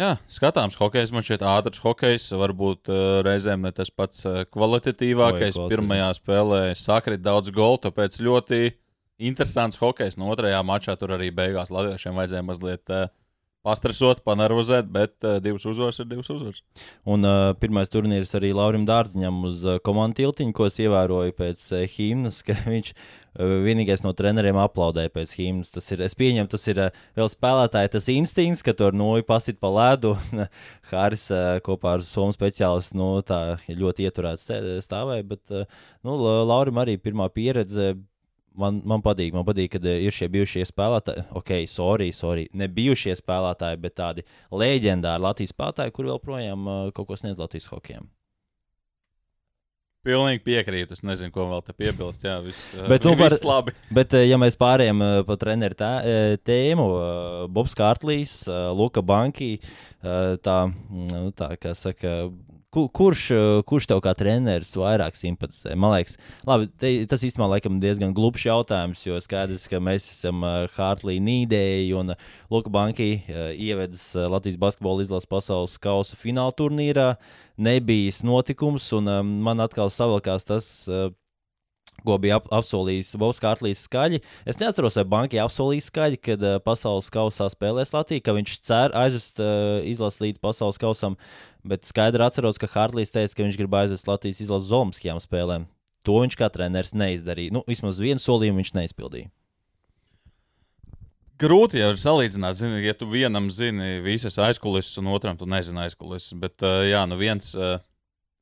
jā, 0.00 0.14
skatāms, 0.30 0.78
hokejs 0.80 1.14
man 1.14 1.26
šķiet 1.26 1.46
ātrs 1.46 1.82
hokejs, 1.84 2.30
varbūt 2.40 2.90
uh, 2.92 3.20
reizēm 3.26 3.66
ne 3.66 3.74
tas 3.76 3.92
pats 3.94 4.26
uh, 4.26 4.42
kvalitatīvākais. 4.50 5.62
Pirmajā 5.70 6.12
spēlē 6.20 6.62
sakrit 6.78 7.22
daudz 7.24 7.54
golu, 7.54 7.80
tāpēc 7.86 8.20
ļoti 8.22 8.62
interesants 9.20 9.80
hokejs. 9.80 10.18
No 10.20 10.32
otrajā 10.34 10.60
mačā 10.66 10.96
tur 11.00 11.16
arī 11.18 11.30
beigās 11.34 11.72
latviešiem 11.74 12.16
vajadzēja 12.16 12.46
mazliet 12.46 12.94
uh, 12.94 13.08
pastresot, 13.66 14.22
panervozēt, 14.24 14.88
bet 14.88 15.12
uh, 15.26 15.36
divas 15.44 15.66
uzvaras 15.68 15.98
ir 16.00 16.06
divas 16.08 16.30
uzvaras. 16.32 16.62
Un 17.04 17.26
uh, 17.28 17.50
pirmais 17.60 17.90
turnīrs 17.92 18.32
arī 18.38 18.54
Laurim 18.56 18.86
Dārziņam 18.88 19.42
uz 19.50 19.66
uh, 19.68 19.76
komandu 19.84 20.22
tiltiņu, 20.22 20.54
ko 20.56 20.68
es 20.70 20.78
ievēroju 20.80 21.34
pēc 21.36 21.64
uh, 21.76 21.82
himnas, 21.92 22.40
ka 22.46 22.56
viņš 22.64 22.88
uh, 22.94 23.52
vienīgais 23.66 24.00
no 24.06 24.14
treneriem 24.16 24.56
aplaudēja 24.64 25.12
pēc 25.12 25.36
himnas. 25.36 25.72
Tas 25.76 25.92
ir, 25.92 26.00
es 26.08 26.16
pieņemu, 26.16 26.48
tas 26.54 26.64
ir 26.72 26.80
uh, 26.86 27.00
vēl 27.20 27.28
spēlētāji 27.34 27.92
tas 27.98 28.08
instinkts, 28.16 28.64
ka 28.64 28.72
tur 28.80 28.96
noju 28.96 29.28
pasit 29.28 29.60
pa 29.60 29.68
ledu. 29.76 30.14
un, 30.16 30.46
uh, 30.46 30.68
Hāris 30.94 31.28
uh, 31.34 31.58
kopā 31.66 31.98
ar 31.98 32.06
Somu 32.08 32.32
speciālistu 32.36 32.96
nu, 32.96 33.10
tā 33.26 33.58
ļoti 33.68 34.08
ieturēts 34.08 34.48
stāvēja, 34.88 35.28
bet 35.34 35.52
uh, 35.52 35.68
nu, 36.00 36.16
La- 36.16 36.40
Laurim 36.48 36.80
arī 36.80 36.96
pirmā 36.96 37.28
pieredze. 37.28 37.92
Man, 38.58 38.80
man 38.84 39.02
patīk, 39.04 39.30
man 39.32 39.44
patīk, 39.46 39.70
kad 39.76 39.84
eh, 39.86 40.00
ir 40.02 40.10
šie 40.12 40.26
bijušie 40.32 40.64
spēlētāji, 40.66 41.22
ok, 41.38 41.52
sorry, 41.70 42.08
sorry, 42.12 42.48
ne 42.52 42.66
bijušie 42.66 43.14
spēlētāji, 43.20 43.78
bet 43.80 43.94
tādi 44.00 44.24
leģendāri 44.50 45.22
Latvijas 45.22 45.54
spēlētāji, 45.54 45.92
kur 45.94 46.08
joprojām 46.10 46.66
uh, 46.66 46.80
kaut 46.96 47.06
ko 47.12 47.16
sniedz 47.20 47.38
Latvijas 47.38 47.68
hokejam. 47.70 48.08
Pilnīgi 50.00 50.40
piekrītu. 50.46 50.96
Es 50.96 51.02
nezinu, 51.04 51.28
ko 51.34 51.44
vēl 51.50 51.60
te 51.66 51.74
piebilst. 51.76 52.22
Jā, 52.24 52.38
viss, 52.40 52.70
uh, 52.72 52.86
Bet, 52.88 53.04
nu, 53.04 53.12
par- 53.20 53.28
viss 53.34 53.44
labi. 53.44 53.74
Bet, 53.98 54.14
eh, 54.16 54.24
ja 54.30 54.38
mēs 54.40 54.56
pārējām 54.60 55.02
eh, 55.04 55.16
pa 55.28 55.36
treneru 55.40 55.76
tā, 55.76 55.90
eh, 56.08 56.36
tēmu, 56.48 56.86
eh, 56.96 57.42
Bobs 57.52 57.76
Kārtlīs, 57.76 58.32
eh, 58.48 58.70
Luka 58.78 59.02
Banki, 59.04 59.50
eh, 59.60 60.38
tā, 60.40 60.56
mm, 60.72 61.10
nu, 61.12 61.34
tā 61.36 61.50
kā 61.60 61.74
saka, 61.76 62.30
kurš, 62.70 63.30
eh, 63.34 63.62
kurš 63.66 63.88
tev 63.90 64.00
kā 64.04 64.14
treneris 64.14 64.72
vairāk 64.78 65.18
simpatizē? 65.18 65.74
Man 65.76 65.94
liekas, 65.96 66.16
labi, 66.46 66.68
te, 66.78 66.92
tas 67.10 67.24
īstenībā 67.26 67.48
laikam 67.56 67.80
diezgan 67.82 68.14
glupšs 68.14 68.46
jautājums, 68.46 69.02
jo 69.06 69.18
skaidrs, 69.22 69.66
ka 69.70 69.82
mēs 69.82 70.06
esam 70.12 70.44
Hārtlī 70.76 71.18
nīdēji 71.22 71.94
un 71.98 72.14
eh, 72.14 72.26
Luka 72.50 72.70
Banki 72.72 73.10
eh, 73.20 73.52
ievedis 73.58 74.14
eh, 74.14 74.28
Latvijas 74.30 74.58
basketbola 74.60 75.04
izlases 75.04 75.30
pasaules 75.30 75.78
kausa 75.82 76.18
fināla 76.20 76.54
turnīrā. 76.56 77.14
Nebijis 77.60 78.22
notikums, 78.24 78.86
un 78.96 79.10
um, 79.12 79.32
man 79.44 79.60
atkal 79.60 79.90
savilkās 79.92 80.46
tas, 80.48 80.66
uh, 80.88 81.10
ko 82.04 82.18
bija 82.22 82.38
ap, 82.40 82.46
apsolījis 82.60 83.14
Bovs 83.20 83.40
Kārlis 83.42 83.84
skaļi. 83.86 84.20
Es 84.48 84.60
neatceros, 84.60 84.98
vai 85.00 85.06
bankai 85.14 85.40
apsolīja 85.42 85.86
skaļi, 85.88 86.20
kad 86.20 86.44
uh, 86.46 86.58
pasaules 86.64 87.10
kausā 87.12 87.48
spēlēs 87.52 87.94
Latviju, 87.96 88.24
ka 88.26 88.36
viņš 88.36 88.56
cer 88.66 88.96
aizvest 88.98 89.42
uh, 89.42 89.80
izlases 89.86 90.22
līdz 90.24 90.42
pasaules 90.44 90.80
kausam, 90.80 91.18
bet 91.66 91.88
skaidri 91.88 92.24
atceros, 92.26 92.60
ka 92.60 92.70
Hārlis 92.70 93.14
teica, 93.14 93.36
ka 93.36 93.46
viņš 93.46 93.60
grib 93.60 93.76
aizvest 93.82 94.08
Latvijas 94.10 94.40
izlases 94.44 94.70
uz 94.70 94.78
Olimpiskajām 94.80 95.20
spēlēm. 95.22 95.68
To 96.08 96.22
viņš 96.22 96.38
kā 96.40 96.48
treneris 96.52 96.96
neizdarīja. 96.96 97.52
Nu, 97.52 97.64
vismaz 97.68 98.00
vienu 98.00 98.22
solījumu 98.22 98.62
viņš 98.62 98.72
neizpildīja. 98.78 99.28
Grūti 101.40 101.78
jau 101.80 101.94
ir 101.94 102.00
salīdzināt, 102.00 102.58
zini, 102.58 102.82
ja 102.84 102.92
tu 102.92 103.06
vienam 103.08 103.46
zini 103.52 104.02
visas 104.04 104.36
aizkulisēs, 104.44 104.98
un 105.00 105.08
otram 105.14 105.38
tu 105.40 105.46
nezini 105.48 105.86
aizkulisēs. 105.86 106.36
Bet, 106.40 106.58
uh, 106.60 106.82
jā, 106.84 107.00
nu 107.08 107.16
viens, 107.20 107.54
uh, 107.56 107.78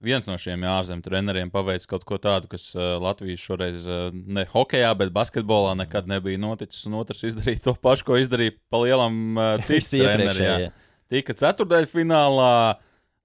viens 0.05 0.27
no 0.29 0.37
šiem 0.41 0.65
ārzemju 0.69 1.05
treneriem 1.07 1.51
paveic 1.53 1.85
kaut 1.91 2.05
ko 2.09 2.19
tādu, 2.23 2.51
kas 2.53 2.71
uh, 2.77 2.97
Latvijas 3.03 3.43
šoreiz 3.45 3.87
uh, 3.89 4.09
ne 4.13 4.45
hokeja, 4.51 4.93
bet 4.99 5.13
basketbolā 5.15 5.75
nekad 5.79 6.11
nebija 6.11 6.41
noticis. 6.43 6.87
Un 6.89 6.99
otrs 7.01 7.25
izdarīja 7.29 7.65
to 7.69 7.75
pašu, 7.83 8.07
ko 8.09 8.19
izdarīja 8.21 8.57
pa 8.71 8.83
lielam 8.85 9.17
uh, 9.39 9.71
jā. 9.71 9.81
iepriekšējie. 9.81 10.71
Tika 11.13 11.39
ceturdaļfinālā. 11.45 12.53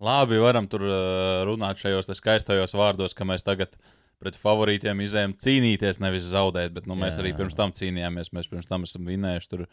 Labi, 0.04 0.36
varam 0.42 0.66
tur 0.68 0.82
uh, 0.84 1.44
runāt 1.48 1.80
šajos 1.80 2.10
skaistajos 2.18 2.74
vārdos, 2.76 3.14
ka 3.16 3.24
mēs 3.28 3.46
tagad 3.46 3.78
pret 4.20 4.36
favorītiem 4.40 5.00
izējām 5.06 5.36
cīnīties, 5.40 6.02
nevis 6.04 6.28
zaudēt. 6.32 6.74
Bet 6.76 6.90
nu, 6.90 6.98
mēs 7.00 7.16
Jā. 7.16 7.24
arī 7.24 7.32
pirms 7.38 7.56
tam 7.56 7.72
cīnījāmies. 7.76 8.34
Mēs 8.36 8.50
pirms 8.52 8.68
tam 8.68 8.84
esam 8.88 9.08
vinējuši 9.08 9.52
tur 9.52 9.64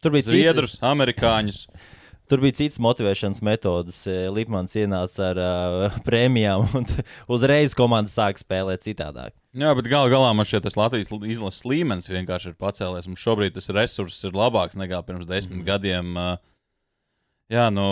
Tur 0.00 0.14
bija 0.14 0.30
Zviedrus, 0.30 0.78
amerikāņus. 0.86 1.64
Tur 2.30 2.42
bija 2.44 2.54
cits 2.60 2.78
motivēšanas 2.82 3.42
metodas. 3.42 4.04
Lipmans 4.06 4.76
ienāca 4.78 5.32
ar 5.32 5.40
uh, 5.42 5.96
prēmijām, 6.06 6.68
un 6.78 6.86
uzreiz 7.34 7.74
komanda 7.78 8.12
sāka 8.12 8.38
spēlēt 8.38 8.86
citādāk. 8.86 9.34
Jā, 9.58 9.72
bet 9.74 9.90
gal 9.90 10.06
galā 10.12 10.30
man 10.36 10.46
šķiet, 10.46 10.68
tas 10.68 10.78
Latvijas 10.78 11.10
izlases 11.26 11.66
līmenis 11.66 12.12
vienkārši 12.12 12.52
ir 12.52 12.60
pacēlies. 12.62 13.10
Mums 13.10 13.24
šobrīd 13.24 13.58
tas 13.58 13.72
resurss 13.74 14.28
ir 14.28 14.38
labāks 14.38 14.78
nekā 14.78 15.02
pirms 15.08 15.26
desmit 15.26 15.58
mm. 15.58 15.66
gadiem. 15.66 16.14
Uh, 16.14 16.38
Jā, 17.50 17.66
nu, 17.74 17.84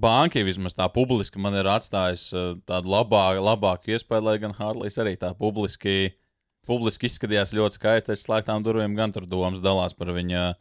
banka 0.00 0.40
vismaz 0.46 0.72
tā 0.76 0.86
publiski 0.92 1.40
man 1.44 1.56
ir 1.60 1.68
atstājis 1.68 2.30
uh, 2.32 2.54
tādu 2.64 2.88
labāku, 2.94 3.42
labāku 3.44 3.92
iespēju, 3.92 4.24
lai 4.24 4.38
gan 4.40 4.54
Hārlīs 4.56 4.96
arī 5.02 5.12
tā 5.20 5.34
publiski, 5.36 6.14
publiski 6.64 7.10
izskatījās 7.10 7.52
ļoti 7.52 7.76
skaisti 7.76 8.14
aiz 8.14 8.22
slēgtām 8.24 8.64
durvīm. 8.64 8.96
Gan 8.96 9.12
tur 9.12 9.28
domas 9.28 9.60
dalās 9.64 9.92
par 9.98 10.14
viņa 10.16 10.54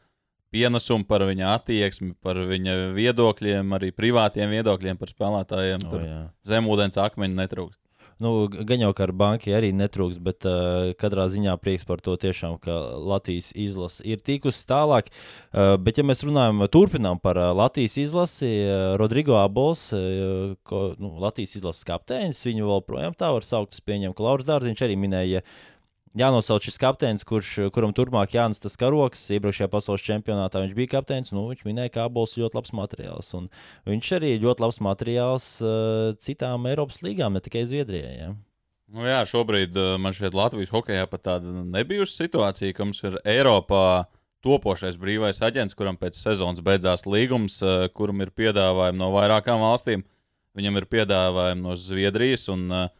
pienesumu, 0.54 1.08
par 1.10 1.26
viņa 1.28 1.54
attieksmi, 1.58 2.14
par 2.24 2.40
viņa 2.50 2.78
viedokļiem, 2.98 3.78
arī 3.78 3.94
privātiem 3.96 4.54
viedokļiem 4.54 5.00
par 5.02 5.14
spēlētājiem. 5.14 5.88
O, 5.88 5.94
Tur 5.94 6.06
jā. 6.08 6.20
zemūdens 6.54 7.00
akmeņi 7.02 7.42
netrūkst. 7.42 7.84
Nu, 8.22 8.46
gan 8.48 8.82
jau 8.82 8.92
kā 8.96 9.08
ar 9.08 9.14
banku 9.18 9.52
arī 9.56 9.72
netrūks, 9.76 10.20
bet 10.24 10.46
uh, 10.48 10.94
katrā 11.00 11.26
ziņā 11.34 11.56
prieks 11.62 11.86
par 11.88 12.02
to, 12.04 12.14
tiešām, 12.20 12.60
ka 12.62 12.76
Latvijas 13.02 13.50
izlase 13.58 14.06
ir 14.08 14.22
tikusi 14.24 14.64
tālāk. 14.70 15.10
Uh, 15.50 15.74
bet, 15.82 15.98
ja 16.00 16.06
mēs 16.06 16.24
runājam, 16.26 16.62
turpinām 16.72 17.20
par 17.24 17.40
uh, 17.42 17.50
Latvijas 17.58 17.98
izlasi, 18.00 18.52
uh, 18.64 18.94
Rodrigo 19.02 19.40
Abols, 19.42 19.88
uh, 19.98 20.54
ko, 20.68 20.86
nu, 21.02 21.16
Latvijas 21.24 21.58
izlases 21.60 21.88
kapteinis, 21.90 22.44
viņu 22.48 22.70
vēl 22.70 22.86
projām 22.88 23.18
tā 23.18 23.34
var 23.34 23.48
saukt. 23.48 23.74
Es 23.76 23.84
pieņemu, 23.84 24.16
ka 24.16 24.28
Lauris 24.28 24.48
Dārziņš 24.48 24.86
arī 24.86 25.00
minēja. 25.04 25.44
Jānosauc 26.14 26.62
šis 26.62 26.76
kapteinis, 26.78 27.24
kurš, 27.26 27.72
kuram 27.74 27.90
turpmāk 27.98 28.36
jānes 28.36 28.62
tas 28.62 28.76
karoks. 28.78 29.24
Iepriekšējā 29.34 29.68
pasaules 29.74 30.04
čempionātā 30.06 30.62
viņš 30.62 30.76
bija 30.78 30.92
kapteinis. 30.92 31.32
Nu, 31.34 31.48
viņš 31.50 31.64
minēja, 31.66 31.90
ka 31.96 32.04
abols 32.06 32.36
ļoti 32.38 32.60
labs 32.60 32.74
materiāls. 32.78 33.32
Un 33.40 33.48
viņš 33.90 34.12
arī 34.20 34.36
ļoti 34.44 34.62
labs 34.62 34.78
materiāls 34.86 35.48
uh, 35.66 36.14
citām 36.22 36.70
Eiropas 36.70 37.02
līgām, 37.02 37.34
ne 37.34 37.42
tikai 37.42 37.66
Zviedrijai. 37.66 38.14
Ja? 38.20 38.30
Nu 38.94 39.10
jā, 39.10 39.24
šobrīd 39.26 39.74
uh, 39.74 39.96
man 39.98 40.14
šeit 40.14 40.38
Latvijas 40.38 40.76
hokeja 40.76 41.10
pat 41.10 41.26
tāda 41.32 41.66
nebijusi 41.66 42.20
situācija, 42.28 42.78
ka 42.78 42.86
mums 42.86 43.02
ir 43.10 43.18
Eiropā 43.26 44.06
topošais 44.46 45.00
brīvais 45.02 45.42
aģents, 45.42 45.74
kuram 45.74 45.98
pēc 45.98 46.20
sezonas 46.20 46.62
beidzās 46.62 47.08
līgums, 47.10 47.58
uh, 47.66 47.88
kuram 47.90 48.22
ir 48.22 48.30
piedāvājumi 48.38 49.02
no 49.02 49.10
vairākām 49.18 49.66
valstīm. 49.66 50.06
Viņam 50.54 50.78
ir 50.78 50.92
piedāvājumi 50.94 51.66
no 51.66 51.74
Zviedrijas, 51.74 52.46
un 52.54 52.68
uh, 52.70 52.92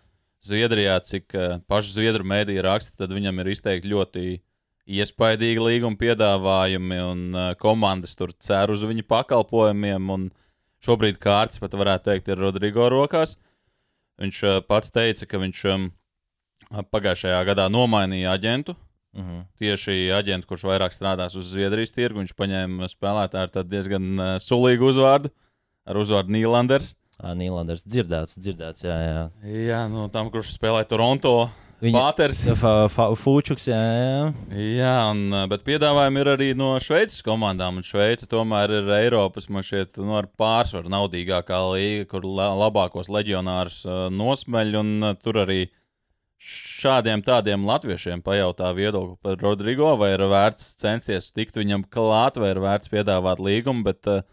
Zviedrijā, 0.44 0.98
cik 1.08 1.36
uh, 1.38 1.60
paši 1.72 1.94
Zviedru 1.96 2.26
mēdīja 2.28 2.66
raksta, 2.66 2.96
tad 3.00 3.14
viņam 3.16 3.40
ir 3.40 3.52
izteikti 3.54 3.92
ļoti 3.92 4.24
iespaidīgi 4.84 5.64
līguma 5.64 6.00
piedāvājumi, 6.00 7.00
un 7.08 7.22
uh, 7.32 7.52
komandas 7.60 8.18
tur 8.20 8.34
cer 8.36 8.74
uz 8.74 8.84
viņu 8.84 9.06
pakalpojumiem. 9.08 10.10
un 10.12 10.32
Šobrīd 10.84 11.16
kārtas 11.24 11.62
pat 11.64 11.76
varētu 11.80 12.10
teikt, 12.10 12.28
ir 12.28 12.42
Rodrigo 12.44 12.90
rokās. 12.92 13.38
Viņš 14.20 14.40
uh, 14.44 14.58
pats 14.68 14.92
teica, 14.92 15.28
ka 15.32 15.40
viņš 15.40 15.62
um, 15.72 15.86
pagājušajā 16.92 17.40
gadā 17.48 17.70
nomainīja 17.72 18.34
aģentu. 18.36 18.76
Uh 19.14 19.24
-huh. 19.24 19.46
Tieši 19.62 20.12
aģentu, 20.12 20.48
kurš 20.50 20.66
vairāk 20.68 20.92
strādās 20.92 21.38
uz 21.40 21.54
Zviedrijas 21.54 21.94
tirgu, 21.94 22.20
viņš 22.20 22.34
paņēma 22.36 22.90
spēlētāju 22.90 23.50
ar 23.62 23.64
diezgan 23.64 24.20
uh, 24.20 24.36
sulīgu 24.42 24.90
uzvārdu, 24.90 25.30
ar 25.86 25.96
uzvārdu 25.96 26.34
Nīlanders. 26.34 26.96
Nīlanders 27.22 27.84
dzirdēts, 27.86 28.40
dzirdēts. 28.42 28.86
Jā, 28.88 28.96
jā. 29.06 29.20
Jā, 29.68 29.84
nu 29.92 30.08
tam, 30.14 30.32
kurš 30.34 30.56
spēlē 30.58 30.82
Toronto. 30.90 31.50
Viņa- 31.84 32.00
Pāters. 32.00 32.40
Fūčuks, 33.24 33.66
jā, 33.68 33.78
jā. 33.78 34.20
Jā, 34.56 34.96
un, 35.12 35.36
bet 35.52 35.66
piedāvājumi 35.68 36.22
ir 36.22 36.30
arī 36.32 36.50
no 36.56 36.72
Šveices 36.80 37.20
komandām. 37.26 37.82
Un 37.82 37.86
Šveice 37.86 38.30
tomēr 38.32 38.72
ir 38.80 38.92
Eiropas, 39.02 39.50
šķiet, 39.52 40.00
nu, 40.00 40.16
ar 40.16 40.30
pārsvaru 40.40 40.92
naudīgākā 40.94 41.60
līga, 41.74 42.08
kur 42.14 42.28
la 42.28 42.54
labākos 42.64 43.12
leģionārus 43.12 43.84
nosmeļ. 44.16 44.78
Un 44.80 45.10
tur 45.20 45.44
arī 45.44 45.66
šādiem 46.44 47.22
tādiem 47.24 47.64
latviešiem 47.68 48.24
pajautā 48.24 48.72
viedokli 48.76 49.16
par 49.24 49.38
Rodrigo, 49.44 49.94
vai 50.00 50.14
ir 50.16 50.24
vērts 50.28 50.74
censties 50.80 51.32
tikt 51.36 51.60
viņam 51.60 51.86
klāt, 51.92 52.40
vai 52.40 52.52
ir 52.56 52.64
vērts 52.64 52.92
piedāvāt 52.92 53.44
līgumu. 53.44 53.84
Bet 53.88 54.08
uh, 54.12 54.24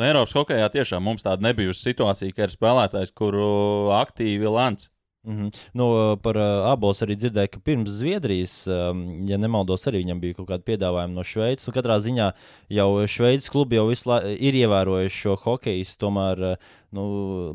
no 0.00 0.08
Eiropas 0.08 0.32
hokeja 0.36 0.70
tiešām 0.72 1.04
mums 1.04 1.26
tāda 1.26 1.44
nebijusi 1.44 1.90
situācija, 1.90 2.32
ka 2.36 2.48
ir 2.48 2.54
spēlētājs, 2.54 3.12
kuru 3.16 3.92
aktīvi 4.00 4.48
lēns. 4.48 4.88
Mm 5.22 5.36
-hmm. 5.36 5.50
nu, 5.72 6.16
par 6.22 6.36
uh, 6.36 6.72
abos 6.72 7.02
arī 7.02 7.14
dzirdēju, 7.16 7.48
ka 7.52 7.60
pirms 7.60 7.90
Zviedrijas, 7.90 8.66
um, 8.66 9.20
ja 9.28 9.36
nemaldos, 9.36 9.84
arī 9.86 10.00
viņam 10.00 10.20
bija 10.20 10.34
kaut 10.34 10.48
kāda 10.48 10.64
piedāvājuma 10.64 11.12
no 11.12 11.24
Šveices. 11.24 11.66
Nu, 11.68 11.74
katrā 11.76 11.98
ziņā 12.00 12.32
jau 12.68 13.06
Šveices 13.06 13.50
klubi 13.50 13.76
jau 13.76 13.92
la... 14.06 14.22
ir 14.24 14.54
ievērojuši 14.54 15.20
šo 15.20 15.36
hokeju, 15.36 15.84
tomēr 16.00 16.40
uh, 16.40 16.56
nu, 16.90 17.04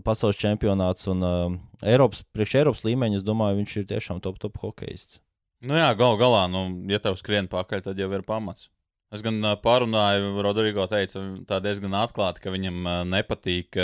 pasaules 0.05 0.37
čempionāts 0.37 1.07
un 1.07 1.23
uh, 1.23 1.57
Eiropas, 1.81 2.21
priekš 2.33 2.55
Eiropas 2.55 2.85
līmeņa, 2.85 3.15
es 3.15 3.23
domāju, 3.23 3.57
viņš 3.57 3.77
ir 3.77 3.85
tiešām 3.85 4.21
top, 4.21 4.37
top 4.37 4.57
hokejists. 4.57 5.19
Nu 5.61 5.73
jā, 5.73 5.89
gal 5.97 6.17
galā, 6.17 6.45
nu, 6.47 6.85
ja 6.91 6.99
tev 6.99 7.17
skrien 7.17 7.47
pakaļ, 7.47 7.81
tad 7.81 7.97
jau 7.97 8.11
ir 8.13 8.21
pamats. 8.21 8.69
Es 9.13 9.21
gan 9.25 9.37
pārunāju, 9.61 10.41
Rodrigo 10.43 10.87
teica, 10.89 11.21
tā 11.47 11.59
diezgan 11.63 11.93
atklāti, 11.99 12.41
ka 12.43 12.53
viņam 12.53 13.07
nepatīk. 13.11 13.77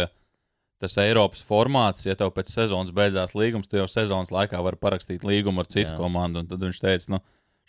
Tas 0.82 0.98
Eiropas 0.98 1.44
formāts, 1.46 2.08
ja 2.08 2.16
tev 2.18 2.32
pēc 2.34 2.50
sezonas 2.50 2.90
beidzās 2.96 3.36
līgums, 3.38 3.70
tu 3.70 3.78
jau 3.78 3.86
sezonas 3.86 4.32
laikā 4.34 4.58
vari 4.66 4.80
parakstīt 4.82 5.22
līgumu 5.22 5.62
ar 5.62 5.70
citu 5.70 5.92
Jā. 5.92 5.98
komandu. 6.00 6.42
Tad 6.50 6.66
viņš 6.66 6.80
teica, 6.82 7.12
nu, 7.14 7.20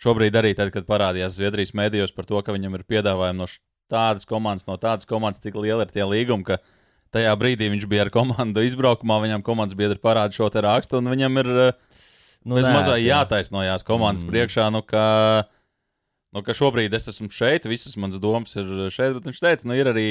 šobrīd 0.01 0.39
arī 0.39 0.55
tad, 0.57 0.71
kad 0.73 0.87
parādījās 0.89 1.37
Zviedrijas 1.37 1.75
mēdījos 1.77 2.15
par 2.17 2.25
to, 2.25 2.41
ka 2.41 2.55
viņam 2.55 2.79
ir 2.79 2.87
piedāvājumi 2.89 3.43
no 3.43 3.47
tādas 3.93 4.25
komandas, 4.25 4.65
no 4.65 4.79
tādas 4.81 5.05
komandas, 5.05 5.43
cik 5.43 5.59
liela 5.61 5.85
ir 5.85 5.93
tie 5.93 6.07
līgumi, 6.09 6.47
ka 6.47 6.57
tajā 7.13 7.33
brīdī 7.37 7.69
viņš 7.75 7.85
bija 7.91 8.07
ar 8.07 8.11
komandu 8.13 8.63
izbraukumā, 8.65 9.19
viņam 9.27 9.45
komandas 9.45 9.77
biedri 9.77 10.01
parāda 10.01 10.33
šo 10.33 10.49
te 10.49 10.63
rakstu, 10.65 10.97
un 11.03 11.13
viņam 11.13 11.41
ir 11.43 11.51
nu, 11.53 12.57
mazā 12.57 12.97
jā. 12.97 13.19
jātaisnojās 13.19 13.85
komandas 13.85 14.25
mm. 14.25 14.33
priekšā. 14.33 14.71
Nu, 14.73 14.81
ka, 14.81 15.05
nu, 16.33 16.43
ka 16.45 16.55
šobrīd 16.57 16.93
es 16.97 17.09
esmu 17.11 17.29
šeit, 17.33 17.67
visas 17.69 17.97
manas 17.99 18.21
domas 18.21 18.55
ir 18.59 18.69
šeit, 18.93 19.15
bet 19.17 19.29
viņš 19.29 19.41
teica, 19.43 19.69
nu, 19.69 19.77
ir 19.77 19.89
arī 19.93 20.07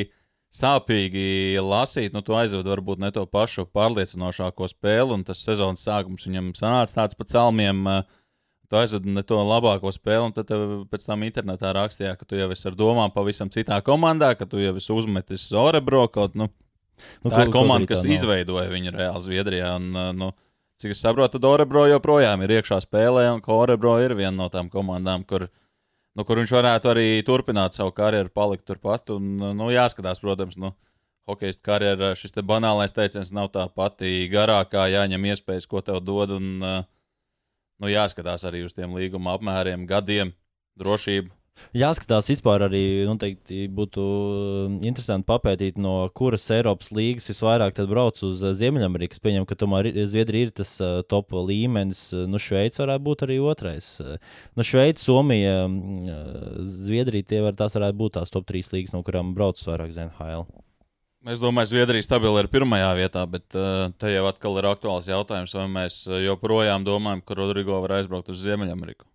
sāpīgi 0.53 1.61
lasīt. 1.65 2.13
Nu, 2.15 2.23
tu 2.25 2.37
aizved 2.37 2.69
varbūt 2.69 3.01
ne 3.03 3.11
to 3.15 3.25
pašu 3.29 3.67
pārliecinošāko 3.73 4.69
spēli, 4.71 5.17
un 5.17 5.25
tas 5.27 5.41
sezonas 5.45 5.85
sākums 5.87 6.29
viņam 6.29 6.53
sanāca 6.59 7.01
tāds 7.01 7.19
pa 7.19 7.27
celmiem. 7.29 7.87
Tu 8.73 8.79
aizved 8.81 9.05
ne 9.09 9.25
to 9.29 9.37
labāko 9.45 9.91
spēli, 9.93 10.31
un 10.31 10.37
tad 10.37 10.53
pēc 10.93 11.09
tam 11.09 11.25
internetā 11.27 11.73
rakstīja, 11.77 12.15
ka 12.17 12.29
tu 12.29 12.39
jau 12.39 12.49
esi 12.55 12.69
ar 12.71 12.77
domām 12.77 13.13
pavisam 13.13 13.51
citā 13.53 13.81
komandā, 13.85 14.33
ka 14.39 14.49
tu 14.49 14.61
jau 14.63 14.77
esi 14.81 14.93
uzmetis 14.95 15.51
Orebro 15.57 16.07
kaut 16.13 16.39
nu. 16.39 16.49
Nu, 17.25 17.33
tā 17.33 17.47
ir 17.47 17.53
komanda, 17.53 17.89
kas 17.89 18.05
nav. 18.05 18.15
izveidoja 18.15 18.71
viņu 18.71 18.93
reāli 18.95 19.25
Zviedrijā. 19.25 19.75
Un, 19.81 20.17
nu, 20.17 20.31
cik 20.81 20.95
es 20.95 21.01
saprotu, 21.03 21.37
tad 21.37 21.49
Orebro 21.49 21.85
joprojām 21.91 22.45
ir 22.45 22.59
iekšā 22.61 22.79
spēlē, 22.85 23.27
un 23.35 23.43
Orebro 23.57 23.97
ir 24.05 24.15
viena 24.19 24.37
no 24.37 24.49
tām 24.53 24.71
komandām, 24.73 25.25
kur 25.29 25.49
nu, 26.19 26.25
kur 26.29 26.41
viņš 26.41 26.55
varētu 26.59 26.91
arī 26.93 27.07
turpināt 27.27 27.77
savu 27.77 27.95
karjeru, 27.97 28.33
palikt 28.33 28.67
turpat. 28.69 29.13
Un, 29.15 29.35
nu, 29.59 29.69
jāskatās, 29.73 30.21
protams, 30.23 30.59
nu, 30.61 30.73
hokeja 31.29 31.57
karjerā 31.65 32.13
šis 32.19 32.35
te 32.37 32.45
banālais 32.47 32.95
teiciens 32.95 33.33
nav 33.35 33.53
tā 33.55 33.67
pati 33.73 34.29
garākā, 34.33 34.89
jāņem 34.93 35.31
iespējas, 35.33 35.69
ko 35.71 35.85
tev 35.85 36.03
dod. 36.05 36.37
Un, 36.39 36.51
nu, 36.63 37.91
jāskatās 37.91 38.47
arī 38.49 38.65
uz 38.67 38.77
tiem 38.77 38.95
līguma 38.99 39.37
apmēriem, 39.39 39.87
gadiem, 39.91 40.35
drošību. 40.81 41.33
Jāskatās, 41.73 42.27
vispār 42.29 42.67
arī 42.67 42.83
noteikti 43.09 43.63
būtu 43.73 44.03
um, 44.05 44.75
interesanti 44.85 45.25
papētīt, 45.29 45.79
no 45.81 45.95
kuras 46.13 46.45
Eiropas 46.53 46.91
līnijas 46.93 47.31
visvairāk 47.31 47.79
brauc 47.89 48.19
uz 48.27 48.43
uh, 48.45 48.53
Ziemeļameriku. 48.57 49.17
Es 49.17 49.23
pieņemu, 49.25 49.49
ka 49.49 49.57
tomēr 49.57 49.89
Zviedrija 50.05 50.49
ir 50.49 50.53
tas 50.61 50.75
uh, 50.85 51.01
top 51.09 51.33
līmenis. 51.33 52.03
Uh, 52.13 52.27
nu, 52.29 52.41
Šveice 52.43 52.83
varētu 52.83 53.07
būt 53.07 53.25
arī 53.25 53.39
otrais. 53.41 53.89
Nu, 54.59 54.67
Šveice, 54.67 55.01
Somija, 55.01 55.63
um, 55.65 55.79
Zviedrija 56.83 57.31
tie 57.31 57.41
var, 57.47 57.57
varētu 57.57 57.99
būt 58.03 58.19
tās 58.19 58.35
top 58.35 58.45
trīs 58.49 58.69
līnijas, 58.75 58.93
no 58.93 59.01
kurām 59.07 59.33
brauc 59.37 59.61
vairāk 59.65 59.95
ZNHL. 59.97 60.45
Es 61.33 61.41
domāju, 61.41 61.71
Zviedrija 61.71 62.05
stabili 62.05 62.43
ir 62.43 62.51
pirmajā 62.53 62.91
vietā, 62.99 63.23
bet 63.31 63.57
uh, 63.57 63.87
te 63.97 64.13
jau 64.13 64.27
atkal 64.29 64.61
ir 64.61 64.69
aktuāls 64.75 65.09
jautājums, 65.09 65.57
vai 65.57 65.71
mēs 65.71 66.03
joprojām 66.27 66.85
domājam, 66.85 67.25
ka 67.25 67.39
Rodrigo 67.39 67.81
var 67.87 68.01
aizbraukt 68.03 68.29
uz 68.35 68.45
Ziemeļameriku. 68.45 69.07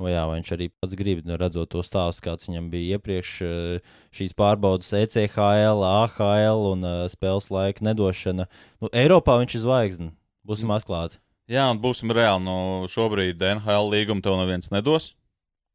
Vai, 0.00 0.14
jā, 0.14 0.22
vai 0.24 0.38
viņš 0.38 0.50
arī 0.54 0.68
pats 0.80 0.94
grib, 0.96 1.20
nu, 1.28 1.36
redzot 1.36 1.68
to 1.74 1.82
stāstu, 1.84 2.24
kāds 2.24 2.48
viņam 2.48 2.70
bija 2.72 2.96
iepriekš, 2.96 3.32
eh, 3.44 3.96
šīs 4.16 4.32
pārbaudas 4.38 4.88
ECHL, 4.96 5.82
AHL 5.84 6.68
un 6.70 6.86
uh, 6.88 7.02
spēles 7.12 7.50
laika 7.52 7.84
nedošana. 7.84 8.46
Nu, 8.80 8.88
Eiropā 8.88 9.36
viņš 9.42 9.58
ir 9.58 9.62
zvaigzne, 9.66 10.08
būsim 10.48 10.70
mm. 10.70 10.78
atklāti. 10.78 11.20
Jā, 11.52 11.66
un 11.68 11.80
būsim 11.82 12.12
reāli. 12.14 12.40
Nu, 12.46 12.56
šobrīd 12.88 13.42
NHL 13.58 13.92
līgumu 13.92 14.24
tev 14.24 14.38
neviens 14.40 14.72
nedos. 14.72 15.10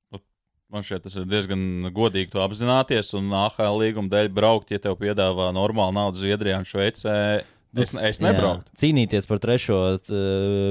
Nu, 0.10 0.24
man 0.74 0.86
šķiet, 0.88 1.06
tas 1.06 1.20
ir 1.20 1.28
diezgan 1.30 1.92
godīgi 1.94 2.34
to 2.34 2.42
apzināties. 2.42 3.14
Un 3.20 3.30
AHL 3.38 3.78
līguma 3.84 4.10
dēļ 4.16 4.32
braukt, 4.34 4.74
ja 4.74 4.82
tev 4.82 4.98
piedāvā 4.98 5.52
normālu 5.54 5.94
naudu 6.00 6.24
Zviedrijā 6.24 6.58
un 6.58 6.66
Šveicē 6.66 7.18
Es, 7.84 7.94
es 8.10 8.20
nebrauktu. 8.24 8.72
Jā, 8.72 8.80
cīnīties 8.82 9.28
par 9.30 9.42
trešo 9.44 9.78
uh, 9.96 10.18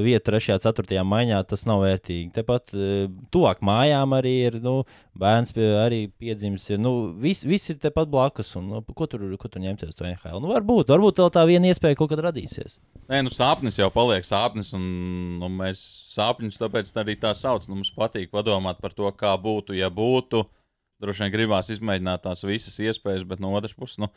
vietu, 0.05 0.25
trešajā, 0.29 0.59
ceturtajā 0.65 1.05
maiņā, 1.07 1.39
tas 1.49 1.63
nav 1.69 1.85
vērtīgi. 1.85 2.33
Tepat 2.35 2.75
uh, 2.75 3.07
tuvāk 3.35 3.63
mājām 3.67 4.17
arī 4.17 4.35
ir 4.49 4.59
nu, 4.65 4.81
bērns, 5.19 5.55
pie, 5.57 5.69
arī 5.81 6.01
piedzimis. 6.11 6.67
Ir, 6.73 6.81
nu, 6.83 6.93
viss 7.23 7.47
vis 7.47 7.69
ir 7.73 7.81
tepat 7.83 8.11
blakus. 8.13 8.53
Un, 8.59 8.69
nu, 8.75 8.83
ko, 8.97 9.09
tur, 9.11 9.25
ko 9.41 9.51
tur 9.53 9.65
ņemties 9.65 9.99
to 9.99 10.09
NHL? 10.09 10.43
Nu, 10.43 10.51
varbūt, 10.55 10.93
varbūt 10.93 11.23
tā 11.35 11.47
viena 11.49 11.71
iespēja 11.73 11.99
kaut 11.99 12.13
kad 12.13 12.25
radīsies. 12.27 12.79
Nē, 13.11 13.23
nu 13.27 13.33
sāpnis 13.33 13.79
jau 13.81 13.91
paliek 13.95 14.27
sāpnis, 14.27 14.73
un 14.77 14.87
nu, 15.41 15.51
mēs 15.63 15.83
sāpņus 16.17 16.61
tāpēc 16.63 16.95
arī 17.03 17.19
tā 17.23 17.35
sauc. 17.39 17.69
Nu, 17.71 17.79
mums 17.79 17.95
patīk 17.97 18.33
padomāt 18.35 18.83
par 18.83 18.97
to, 18.97 19.11
kā 19.17 19.37
būtu, 19.41 19.77
ja 19.79 19.93
būtu. 19.93 20.47
Droši 21.03 21.27
vien 21.27 21.33
gribās 21.35 21.69
izmēģināt 21.75 22.23
tās 22.25 22.41
visas 22.49 22.79
iespējas, 22.81 23.27
bet 23.29 23.43
no 23.43 23.51
otras 23.53 23.75
puses. 23.77 23.99
Nu, 24.01 24.09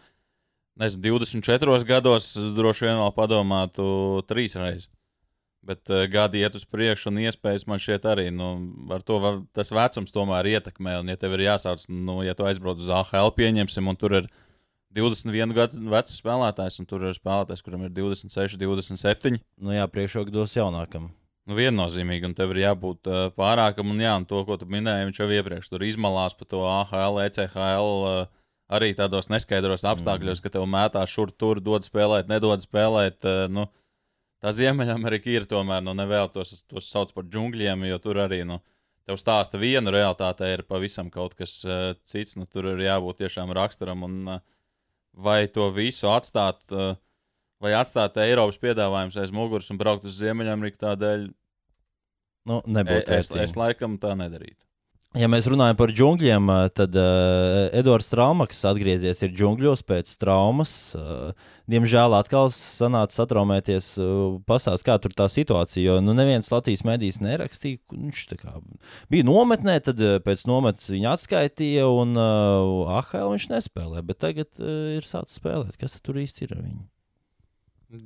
nezinu, 0.80 1.20
24 1.20 1.84
gados 1.88 2.32
droši 2.56 2.88
vien 2.88 3.02
vēl 3.02 3.12
padomātu 3.16 3.86
trīs 4.30 4.58
reizes. 4.60 4.90
Bet 5.70 5.92
uh, 5.92 6.06
gadi 6.08 6.40
iet 6.40 6.56
uz 6.56 6.64
priekšu, 6.64 7.10
un 7.12 7.20
iespējas 7.26 7.66
man 7.68 7.82
šeit 7.84 8.06
arī. 8.08 8.30
Nu, 8.32 8.54
ar 8.96 9.04
to 9.06 9.20
var, 9.20 9.42
tas 9.54 9.74
vecums 9.76 10.16
tomēr 10.16 10.48
ietekmē. 10.56 11.02
Un, 11.02 11.12
ja 11.12 11.20
tev 11.20 11.36
ir 11.36 11.50
jāsauc, 11.50 11.84
nu, 11.92 12.22
ja 12.24 12.36
tu 12.38 12.48
aizbrauc 12.48 12.80
uz 12.80 12.90
AHL, 12.96 13.34
pieņemsim, 13.36 13.92
un 13.92 14.00
tur 14.00 14.16
ir 14.22 14.30
21 14.96 15.54
gadu 15.54 15.84
vecs 15.92 16.16
spēlētājs, 16.22 16.80
un 16.82 16.88
tur 16.90 17.04
ir 17.10 17.18
spēlētājs, 17.18 17.62
kuram 17.66 17.84
ir 17.86 17.94
26, 17.94 18.58
27. 18.64 19.42
Nu, 19.60 19.76
jā, 19.76 19.84
priekšroka 19.92 20.34
dos 20.34 20.56
jaunākam. 20.56 21.12
Nu, 21.50 21.58
viennozīmīgi, 21.58 22.30
un 22.30 22.34
tev 22.38 22.56
ir 22.56 22.64
jābūt 22.64 23.12
uh, 23.12 23.22
pārākam, 23.36 23.92
un 23.92 24.00
jā, 24.02 24.16
un 24.16 24.26
to, 24.30 24.42
ko 24.48 24.56
tu 24.62 24.70
minēji, 24.70 25.10
viņš 25.10 25.22
jau 25.22 25.30
iepriekš 25.34 25.70
tur 25.74 25.86
izmalās 25.86 26.40
par 26.40 26.50
to 26.50 26.64
AHL, 26.64 27.20
ECHL. 27.28 27.94
Uh, 28.00 28.39
arī 28.70 28.94
tādos 28.98 29.30
neskaidros 29.32 29.86
apstākļos, 29.90 30.40
mm. 30.40 30.46
ka 30.46 30.54
tev 30.54 30.66
mētā 30.70 31.04
šur 31.10 31.34
tur, 31.34 31.62
dod 31.64 31.86
spēlēt, 31.86 32.30
nedod 32.30 32.62
spēlēt. 32.64 33.26
Eh, 33.26 33.46
nu, 33.52 33.66
tā 34.44 34.54
Ziemeļamerika 34.56 35.34
ir 35.34 35.48
tomēr, 35.50 35.82
nu, 35.86 35.96
nevēl 35.98 36.30
tos, 36.34 36.60
tos 36.70 36.92
sauc 36.92 37.14
par 37.16 37.28
džungļiem, 37.28 37.88
jo 37.90 38.00
tur 38.04 38.22
arī, 38.26 38.44
nu, 38.48 38.62
tev 39.10 39.18
stāsta 39.20 39.60
vienu 39.62 39.94
realitāte 39.94 40.48
ir 40.54 40.64
pavisam 40.70 41.10
kaut 41.14 41.34
kas 41.40 41.60
uh, 41.66 41.92
cits, 42.06 42.38
nu, 42.38 42.46
tur 42.46 42.70
ir 42.76 42.86
jābūt 42.86 43.24
tiešām 43.24 43.52
raksturam, 43.58 44.06
un 44.06 44.34
uh, 44.38 44.42
vai 45.18 45.42
to 45.50 45.66
visu 45.74 46.12
atstāt, 46.14 46.62
uh, 46.70 46.94
vai 47.60 47.74
atstāt 47.76 48.22
Eiropas 48.22 48.62
piedāvājums 48.62 49.18
aiz 49.18 49.34
muguras 49.34 49.74
un 49.74 49.82
braukt 49.82 50.06
uz 50.06 50.22
Ziemeļameriku 50.22 50.78
tādēļ, 50.86 51.26
nu, 52.54 52.62
nebūtu. 52.70 53.18
Es, 53.18 53.34
es, 53.34 53.50
es 53.50 53.58
laikam 53.58 53.98
tā 54.02 54.14
nedarītu. 54.20 54.69
Ja 55.18 55.26
mēs 55.26 55.48
runājam 55.50 55.74
par 55.74 55.90
džungļiem, 55.90 56.52
tad 56.78 56.94
uh, 56.94 57.72
Edvards 57.74 58.12
Strāmaks 58.12 58.60
atgriezies 58.70 59.24
džungļos 59.26 59.82
pēc 59.90 60.12
traumas. 60.22 60.74
Uh, 60.94 61.32
diemžēl 61.66 62.14
atkal 62.14 62.52
sanāca 62.54 63.18
satraumēties. 63.18 63.88
Uh, 63.98 64.36
Pastāst, 64.46 64.86
kā 64.86 65.00
tur 65.02 65.16
tā 65.18 65.26
situācija, 65.34 65.82
jo 65.82 65.96
nu, 66.06 66.14
neviens 66.14 66.52
Latvijas 66.54 66.86
medijs 66.86 67.18
nerakstīja. 67.26 67.82
Viņš 67.90 68.22
kā, 68.38 68.54
bija 69.10 69.26
nometnē, 69.26 69.80
tad 69.90 69.98
uh, 69.98 70.20
pēc 70.22 70.46
nometnes 70.46 70.86
viņa 70.94 71.18
atskaitīja, 71.18 71.90
un 71.90 72.14
uh, 72.14 72.94
AHL 73.00 73.34
viņš 73.34 73.50
nespēlē. 73.56 74.06
Bet 74.06 74.22
tagad 74.22 74.62
uh, 74.62 74.94
ir 75.00 75.10
sācis 75.10 75.42
spēlēt. 75.42 75.74
Kas 75.82 75.98
tur 76.06 76.22
īsti 76.22 76.46
ir 76.46 76.54
ar 76.54 76.64
viņu? 76.68 76.86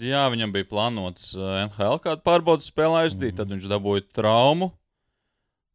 Jā, 0.08 0.26
viņam 0.32 0.56
bija 0.56 0.72
plānots 0.72 1.34
NHL 1.36 2.00
kādu 2.00 2.24
pārbaudas 2.24 2.72
spēlē 2.72 3.04
aizdīt, 3.10 3.34
mm. 3.34 3.39
tad 3.44 3.52
viņš 3.52 3.72
dabūja 3.76 4.08
traumu. 4.16 4.72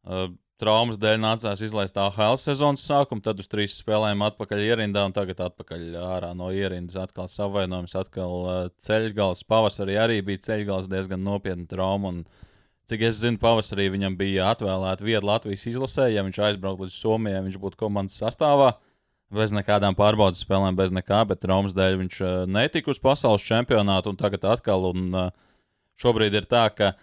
Uh, 0.09 0.31
traumas 0.59 0.99
dēļ 0.99 1.19
nācās 1.23 1.61
izlaist 1.63 1.97
AHL 1.99 2.35
sezonas 2.39 2.83
sākumu, 2.87 3.23
tad 3.23 3.39
uz 3.39 3.47
trīs 3.51 3.77
spēlēm 3.79 4.21
atpakaļ 4.27 4.63
ierindā 4.65 5.05
un 5.07 5.15
tagad 5.15 5.39
atpakaļ 5.47 5.85
ārā 6.01 6.33
no 6.37 6.49
ierindas. 6.55 6.97
Atkal 6.99 7.29
savainojums, 7.31 7.95
atkal 7.99 8.35
uh, 8.43 8.59
ceļgals. 8.83 9.45
Pavasarī 9.49 9.95
arī 10.01 10.19
bija 10.25 10.43
ceļgals 10.49 10.89
diezgan 10.91 11.23
nopietna 11.23 11.67
trauma. 11.69 12.11
Un, 12.11 12.23
cik 12.91 13.05
es 13.07 13.21
zinu, 13.21 13.39
pavasarī 13.41 13.87
viņam 13.93 14.17
bija 14.19 14.49
atvēlēta 14.53 15.05
vieta 15.07 15.25
Latvijas 15.29 15.67
izlasē. 15.71 16.09
Ja 16.11 16.25
viņš 16.27 16.41
aizbrauktu 16.49 16.87
līdz 16.87 16.97
Somijai, 16.97 17.43
viņš 17.45 17.59
būtu 17.61 17.79
komandas 17.79 18.19
sastāvā. 18.19 18.73
Bez 19.29 19.53
nekādām 19.53 19.93
pārbaudas 19.93 20.41
spēlēm, 20.41 20.73
bez 20.73 20.89
nekā, 20.89 21.21
bet 21.29 21.43
traumas 21.43 21.75
dēļ 21.77 21.99
viņš 22.01 22.17
uh, 22.23 22.33
netika 22.49 22.91
uz 22.91 22.99
pasaules 22.99 23.45
čempionātu 23.45 24.11
un 24.11 24.19
tagad 24.19 24.47
atkal. 24.57 24.89
Un, 24.89 25.07
uh, 25.13 25.29
šobrīd 26.01 26.35
ir 26.35 26.49
tā, 26.49 26.65
ka 26.73 26.95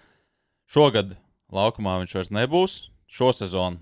šogad 0.66 1.14
laukumā 1.54 2.00
viņš 2.02 2.18
vairs 2.18 2.32
nebūs 2.34 2.76
šo 3.06 3.32
sezonu 3.34 3.80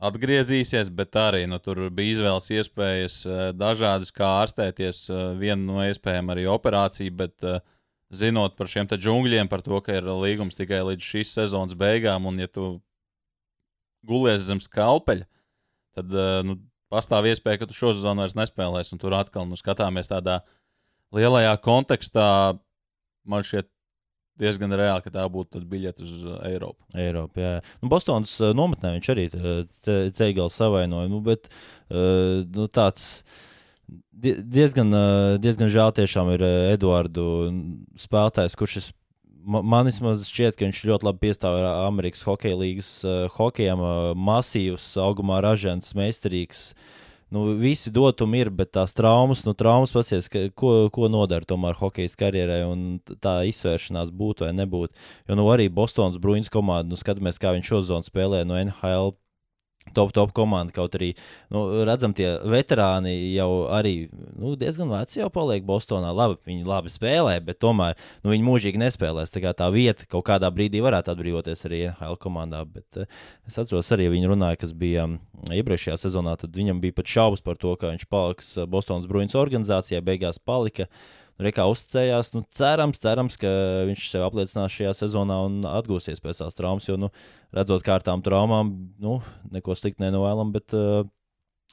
atgriezīsies, 0.00 0.88
bet 0.96 1.16
arī 1.20 1.44
nu, 1.50 1.58
tur 1.60 1.82
bija 1.92 2.16
izvēles 2.16 2.48
iespējas 2.56 3.16
eh, 3.26 3.42
dažādas, 3.56 4.12
kā 4.16 4.28
ārstēties. 4.40 5.02
Eh, 5.10 5.24
viena 5.40 5.60
no 5.60 5.84
iespējām 5.84 6.32
arī 6.32 6.46
operācija, 6.48 7.12
bet 7.12 7.44
uh, 7.44 7.60
zinot 8.10 8.56
par 8.56 8.70
šiem 8.70 8.88
džungļiem, 8.90 9.50
par 9.50 9.62
to, 9.66 9.76
ka 9.84 9.98
ir 9.98 10.08
līgums 10.08 10.56
tikai 10.58 10.80
līdz 10.88 11.10
šīs 11.12 11.34
sezonas 11.36 11.76
beigām, 11.78 12.26
un 12.26 12.40
ja 12.40 12.48
tu 12.48 12.72
gulies 14.08 14.46
zem 14.48 14.62
skalpeļa, 14.64 15.28
tad 15.98 16.16
nu, 16.48 16.56
pastāv 16.90 17.28
iespēja, 17.28 17.60
ka 17.60 17.68
tu 17.68 17.76
šo 17.76 17.92
sezonu 17.94 18.24
vairs 18.24 18.36
nespēlēsi. 18.38 18.96
Tur 18.98 19.14
atkal 19.18 19.46
nu, 19.46 19.58
skatāmies 19.60 20.08
tādā 20.10 20.40
lielajā 21.14 21.52
kontekstā. 21.62 22.56
Man 23.28 23.44
šķiet, 23.44 23.68
diezgan 24.40 24.74
reāli, 24.76 25.04
ka 25.04 25.12
tā 25.14 25.26
būtu 25.32 25.62
biļete 25.70 26.06
uz 26.06 26.14
uh, 26.24 26.38
Eiropu. 26.48 26.80
Eiropa, 26.98 27.44
jā. 27.44 27.52
Nu, 27.82 27.90
Bostonas 27.92 28.32
uh, 28.40 28.54
nometnē 28.56 28.94
viņš 28.96 29.12
arī 29.14 29.28
ceļgals 30.16 30.58
savainoja, 30.60 31.10
nu, 31.12 31.22
bet 31.24 31.50
uh, 31.50 32.42
nu, 32.44 32.68
tāds. 32.72 33.22
Diezgan, 34.20 34.92
diezgan 35.40 35.70
žēl 35.72 35.94
tiešām 35.96 36.28
ir 36.34 36.42
Eduardu 36.44 37.22
spēlētājs, 37.98 38.52
kurš 38.58 38.74
ir 38.76 38.88
man 39.44 39.88
šķiet, 39.90 40.56
ka 40.56 40.66
viņš 40.66 40.82
ļoti 40.88 41.06
labi 41.06 41.22
piestāv 41.26 41.58
Amerikas 41.86 42.24
Hokeja 42.26 42.58
līnijas 42.58 42.90
uh, 43.04 43.26
hokejam, 43.34 43.80
uh, 43.80 44.12
masīvs, 44.16 44.92
augumā 45.00 45.40
ražants, 45.44 45.94
meistarīgs. 45.96 46.70
Nu, 47.30 47.44
visi 47.54 47.92
dotumi 47.94 48.40
ir, 48.42 48.48
bet 48.50 48.72
tās 48.74 48.90
traumas, 48.96 49.44
nu, 49.46 49.54
traumas 49.54 49.92
pasies, 49.94 50.26
ka, 50.30 50.48
ko, 50.58 50.88
ko 50.90 51.06
nodara 51.12 51.46
tomēr 51.46 51.78
hokeja 51.78 52.10
karjerai, 52.18 52.64
un 52.66 52.98
tā 53.22 53.36
izvēršanās 53.46 54.10
būtu 54.10 54.48
vai 54.48 54.52
nebūtu. 54.58 54.96
Jo 55.30 55.38
nu, 55.38 55.46
arī 55.54 55.68
Bostonas 55.70 56.18
Bruins 56.18 56.50
komanda, 56.50 56.90
nu, 56.90 56.98
skatāmies, 56.98 57.38
kā 57.38 57.54
viņš 57.54 57.70
šo 57.70 57.82
zonu 57.92 58.08
spēlē 58.10 58.42
no 58.48 58.58
NHL 58.58 59.14
top, 59.94 60.12
top 60.12 60.32
komanda. 60.36 60.72
Kaut 60.74 60.94
arī 60.98 61.12
nu, 61.52 61.64
redzam, 61.86 62.14
tie 62.16 62.32
veterāni 62.46 63.14
jau 63.34 63.66
arī 63.72 63.94
nu, 64.12 64.54
diezgan 64.58 64.90
veci 64.92 65.20
jau 65.20 65.30
paliek 65.32 65.64
Bostonā. 65.66 66.12
Labi, 66.16 66.38
viņi 66.48 66.66
labi 66.68 66.92
spēlē, 66.92 67.36
bet 67.44 67.60
tomēr 67.62 67.96
nu, 68.22 68.32
viņi 68.32 68.46
mūžīgi 68.46 68.82
nespēlēs. 68.82 69.34
Tā, 69.34 69.54
tā 69.56 69.70
vieta 69.74 70.08
kaut 70.10 70.26
kādā 70.30 70.50
brīdī 70.54 70.82
varētu 70.84 71.14
atbrīvoties 71.14 71.66
arī 71.68 71.84
NHL 71.90 72.18
komandā. 72.22 72.64
Bet 72.68 73.02
uh, 73.02 73.22
es 73.48 73.58
atceros 73.60 73.90
arī, 73.96 74.10
viņi 74.14 74.32
runāja, 74.32 74.60
kas 74.64 74.74
bija 74.76 75.08
um, 75.08 75.18
iepriekšējā 75.50 75.98
sezonā. 76.06 76.36
Tad 76.40 76.56
viņam 76.56 76.82
bija 76.82 77.00
pat 77.00 77.10
šaubas 77.10 77.44
par 77.44 77.60
to, 77.60 77.74
ka 77.80 77.92
viņš 77.94 78.06
paliks 78.10 78.54
uh, 78.58 78.68
Bostonas 78.70 79.08
Bruins 79.10 79.38
organizācijā, 79.38 80.02
beigās 80.04 80.42
palika. 80.42 80.90
Uh, 80.90 81.19
Reikā 81.40 81.64
uzticējās. 81.70 82.34
Nu, 82.34 82.42
cerams, 82.56 83.00
cerams, 83.00 83.38
ka 83.40 83.50
viņš 83.88 84.08
sev 84.12 84.26
apliecinās 84.26 84.74
šajā 84.74 84.92
sezonā 84.98 85.38
un 85.46 85.62
atgūsies 85.68 86.20
pēc 86.20 86.42
tās 86.42 86.56
traumas. 86.58 86.88
Jo, 86.88 86.98
nu, 87.00 87.08
redzot, 87.56 87.84
kā 87.86 87.96
ar 87.96 88.04
tām 88.04 88.24
traumām, 88.24 88.74
nu, 89.00 89.20
neko 89.54 89.76
sliktu 89.78 90.04
nenovēlam, 90.04 90.52
bet 90.52 90.76
uh, 90.76 91.08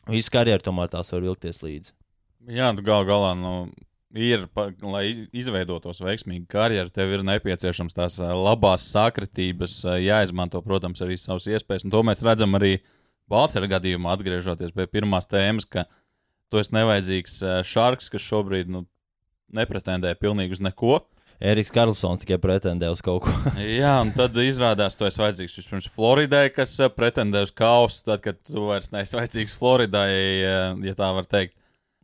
visu 0.08 0.32
karjeru 0.34 0.64
tomēr 0.64 0.92
tās 0.94 1.12
var 1.12 1.26
vilkties 1.26 1.60
līdzi. 1.66 1.94
Jā, 2.48 2.72
nu, 2.76 2.86
gal 2.88 3.08
galā. 3.10 3.36
Nu... 3.38 3.54
Ir, 4.18 4.46
pa, 4.56 4.70
lai 4.88 5.28
izveidotos 5.36 6.00
veiksmīgu 6.00 6.46
karjeru, 6.50 6.88
tev 6.96 7.12
ir 7.12 7.26
nepieciešams 7.28 7.98
tās 7.98 8.22
uh, 8.24 8.32
labās 8.32 8.86
sakritības, 8.94 9.82
uh, 9.84 9.98
jāizmanto, 10.00 10.62
protams, 10.64 11.04
arī 11.04 11.20
savas 11.20 11.50
iespējas. 11.52 11.84
Un 11.84 11.92
to 11.92 12.06
mēs 12.08 12.24
redzam 12.24 12.56
arī 12.56 12.78
Balčūska 13.28 13.68
gadījumā, 13.76 14.16
atgriežoties 14.16 14.72
pie 14.72 14.88
pirmās 14.88 15.28
tēmas, 15.28 15.68
ka 15.68 15.84
tu 16.48 16.62
esi 16.62 16.72
nevajadzīgs 16.78 17.36
uh, 17.44 17.58
šarks, 17.68 18.08
kas 18.14 18.24
šobrīd 18.24 18.72
nu, 18.72 18.86
nepretendē 19.54 20.14
pilnīgi 20.20 20.58
uz 20.58 20.64
neko. 20.64 21.02
Eriks 21.38 21.70
Karlsons 21.70 22.24
tikai 22.24 22.40
pretendē 22.42 22.90
uz 22.90 23.02
kaut 23.06 23.28
ko. 23.28 23.34
Jā, 23.62 23.94
un 24.02 24.10
tad 24.18 24.34
izrādās, 24.42 24.96
ka 24.98 25.04
tu 25.04 25.08
esi 25.10 25.22
vajadzīgs 25.22 25.60
vispirms 25.60 25.90
Floridai, 25.94 26.48
kas 26.54 26.74
eh, 26.82 26.90
pretendē 26.90 27.44
uz 27.46 27.54
kausu. 27.54 28.02
Tad, 28.08 28.24
kad 28.26 28.40
tu 28.42 28.66
vairs 28.72 28.90
neesi 28.94 29.18
vajadzīgs 29.20 29.54
Floridai, 29.60 30.10
eh, 30.10 30.72
ja 30.90 30.98
tā 30.98 31.12
var 31.14 31.30
teikt, 31.30 31.54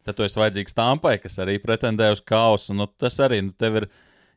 tad 0.05 0.19
tu 0.19 0.27
esi 0.27 0.37
vajadzīgs 0.37 0.77
Tampai, 0.77 1.15
kas 1.23 1.39
arī 1.41 1.57
pretendē 1.63 2.11
uz 2.13 2.21
kausu. 2.21 2.77
Nu, 2.77 2.85
tas 2.85 3.17
arī 3.25 3.41
nu, 3.47 3.55
tev 3.57 3.81
ir 3.81 3.89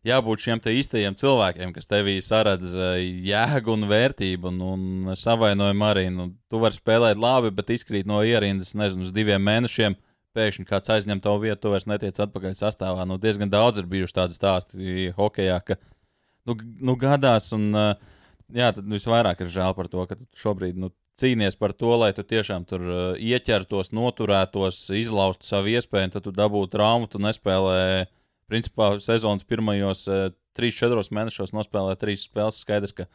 jābūt 0.09 0.47
šiem 0.47 0.65
īstajiem 0.73 1.21
cilvēkiem, 1.21 1.77
kas 1.77 1.93
tevī 1.93 2.17
saredz 2.25 2.73
eh, 2.73 3.05
jēgu 3.29 3.77
un 3.77 3.85
vērtību. 3.93 4.49
Un, 4.55 4.65
un 4.65 5.13
savainojumu 5.13 5.89
arī. 5.91 6.09
Nu, 6.15 6.31
tu 6.49 6.63
vari 6.65 6.81
spēlēt 6.81 7.21
labi, 7.21 7.53
bet 7.53 7.77
izkrīt 7.77 8.09
no 8.09 8.25
ierindas, 8.25 8.73
nezinu, 8.73 9.05
uz 9.05 9.13
diviem 9.13 9.45
mēnešiem 9.45 10.01
pēkšņi 10.37 10.67
kāds 10.69 10.93
aizņem 10.93 11.23
tavu 11.25 11.47
vietu, 11.47 11.63
tu 11.65 11.73
vairs 11.73 11.89
netiec 11.89 12.21
atpakaļ 12.23 12.55
sastāvā. 12.59 13.07
Nu, 13.09 13.17
diezgan 13.23 13.53
daudz 13.53 13.81
ir 13.81 13.89
bijuši 13.91 14.19
tādi 14.21 14.37
stāsti 14.37 15.09
hokeja, 15.17 15.59
ka 15.65 15.79
nu, 16.49 16.57
nu, 16.57 16.97
gadās, 17.01 17.51
un 17.57 17.71
jā, 17.75 18.71
tad 18.71 18.85
visvairāk 18.85 19.43
ir 19.43 19.53
žēl 19.53 19.77
par 19.79 19.91
to, 19.93 20.07
ka 20.11 20.19
šobrīd 20.39 20.79
nu, 20.81 20.93
cīnies 21.17 21.57
par 21.59 21.73
to, 21.73 21.95
lai 21.97 22.13
tu 22.17 22.25
tiešām 22.27 22.67
tur 22.69 22.85
ieķertos, 23.17 23.93
noturētos, 23.97 24.83
izlaustu 24.93 25.49
savu 25.49 25.73
iespēju, 25.73 26.11
un 26.11 26.17
tad 26.17 26.27
tu 26.27 26.35
dabūtu 26.37 26.75
traumu, 26.77 27.11
tu 27.11 27.23
nespēlē. 27.23 28.07
Principā 28.47 28.93
sezonas 29.03 29.43
pirmajos 29.43 30.05
3-4 30.55 31.11
mēnešos 31.17 31.51
nospēlē 31.57 31.97
trīs 31.99 32.29
spēles. 32.29 32.61
Skaidrs, 32.63 32.95
ka 32.95 33.09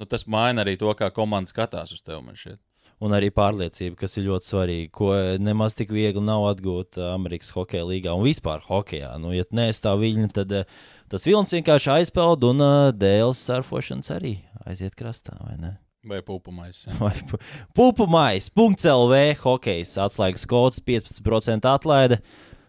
nu, 0.00 0.08
tas 0.08 0.26
maina 0.26 0.64
arī 0.64 0.74
to, 0.80 0.90
kā 0.98 1.12
komanda 1.14 1.52
skatās 1.52 1.94
uz 1.94 2.02
tevi 2.02 2.56
un 3.02 3.14
arī 3.16 3.30
pārliecība, 3.34 3.96
kas 4.00 4.16
ir 4.18 4.28
ļoti 4.28 4.48
svarīga, 4.48 4.90
ko 4.94 5.12
nemaz 5.42 5.76
tik 5.78 5.92
viegli 5.94 6.22
nav 6.24 6.46
atgūt 6.52 6.98
uh, 7.00 7.12
Amerikas 7.14 7.52
Hokeja 7.54 7.86
līgā 7.88 8.14
un 8.14 8.26
vispār 8.26 8.62
hokeja. 8.68 9.14
Nu, 9.20 9.32
ja 9.34 9.46
nē, 9.54 9.70
tā 9.82 9.94
viļņa, 9.98 10.28
tad 10.36 10.54
uh, 10.54 10.68
tas 11.10 11.26
vilnis 11.28 11.54
vienkārši 11.56 11.92
aizpeld 11.98 12.46
un 12.48 12.64
uh, 12.64 12.92
dēls 12.94 13.42
surfošanas 13.48 14.12
arī 14.14 14.36
aiziet 14.64 14.96
krastā, 14.98 15.36
vai 15.42 15.58
ne? 15.60 15.74
Vai 16.04 16.20
pupumais. 16.20 16.82
Vai 17.00 17.14
pupumais. 17.72 18.50
.lv 18.52 19.20
hokejs 19.40 19.94
atslēgas 20.04 20.44
kods 20.44 20.82
15% 20.84 21.64
atlaide. 21.70 22.20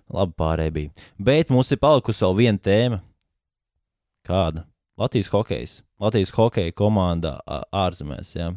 Labi, 0.08 0.36
pārējie 0.40 0.72
bija. 0.72 1.10
Bet 1.20 1.52
mums 1.52 1.74
ir 1.74 1.82
palikusi 1.82 2.24
vēl 2.24 2.38
viena 2.40 2.62
tēma. 2.64 3.02
Kāda? 4.26 4.64
Latvijas 4.96 5.28
hokejs. 5.34 5.74
Latvijas 6.00 6.32
hokeja 6.38 6.72
komanda 6.72 7.36
ārzemēs. 7.76 8.32
Ja? 8.38 8.54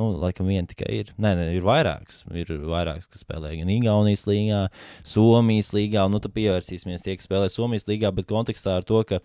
Nu, 0.00 0.14
laikam, 0.16 0.48
viena 0.48 0.64
tikai 0.64 0.88
ir. 1.02 1.08
Nē, 1.20 1.34
nē, 1.36 1.46
ir 1.58 1.64
vairākas. 1.66 2.22
Ir 2.32 2.48
vairākas, 2.64 3.04
kas 3.10 3.20
spēlē 3.20 3.50
gan 3.58 3.68
Igaunijas 3.68 4.22
līnijā, 4.24 4.60
Somijas 5.04 5.74
līnijā. 5.76 6.06
Nu, 6.08 6.22
tad 6.24 6.32
pievērsīsimies 6.38 7.04
tie, 7.04 7.18
kas 7.18 7.28
spēlē 7.28 7.50
Somijas 7.52 7.84
līnijā, 7.90 8.08
bet 8.16 8.30
kontekstā 8.30 8.78
ar 8.80 8.86
to, 8.88 9.02
ka 9.04 9.18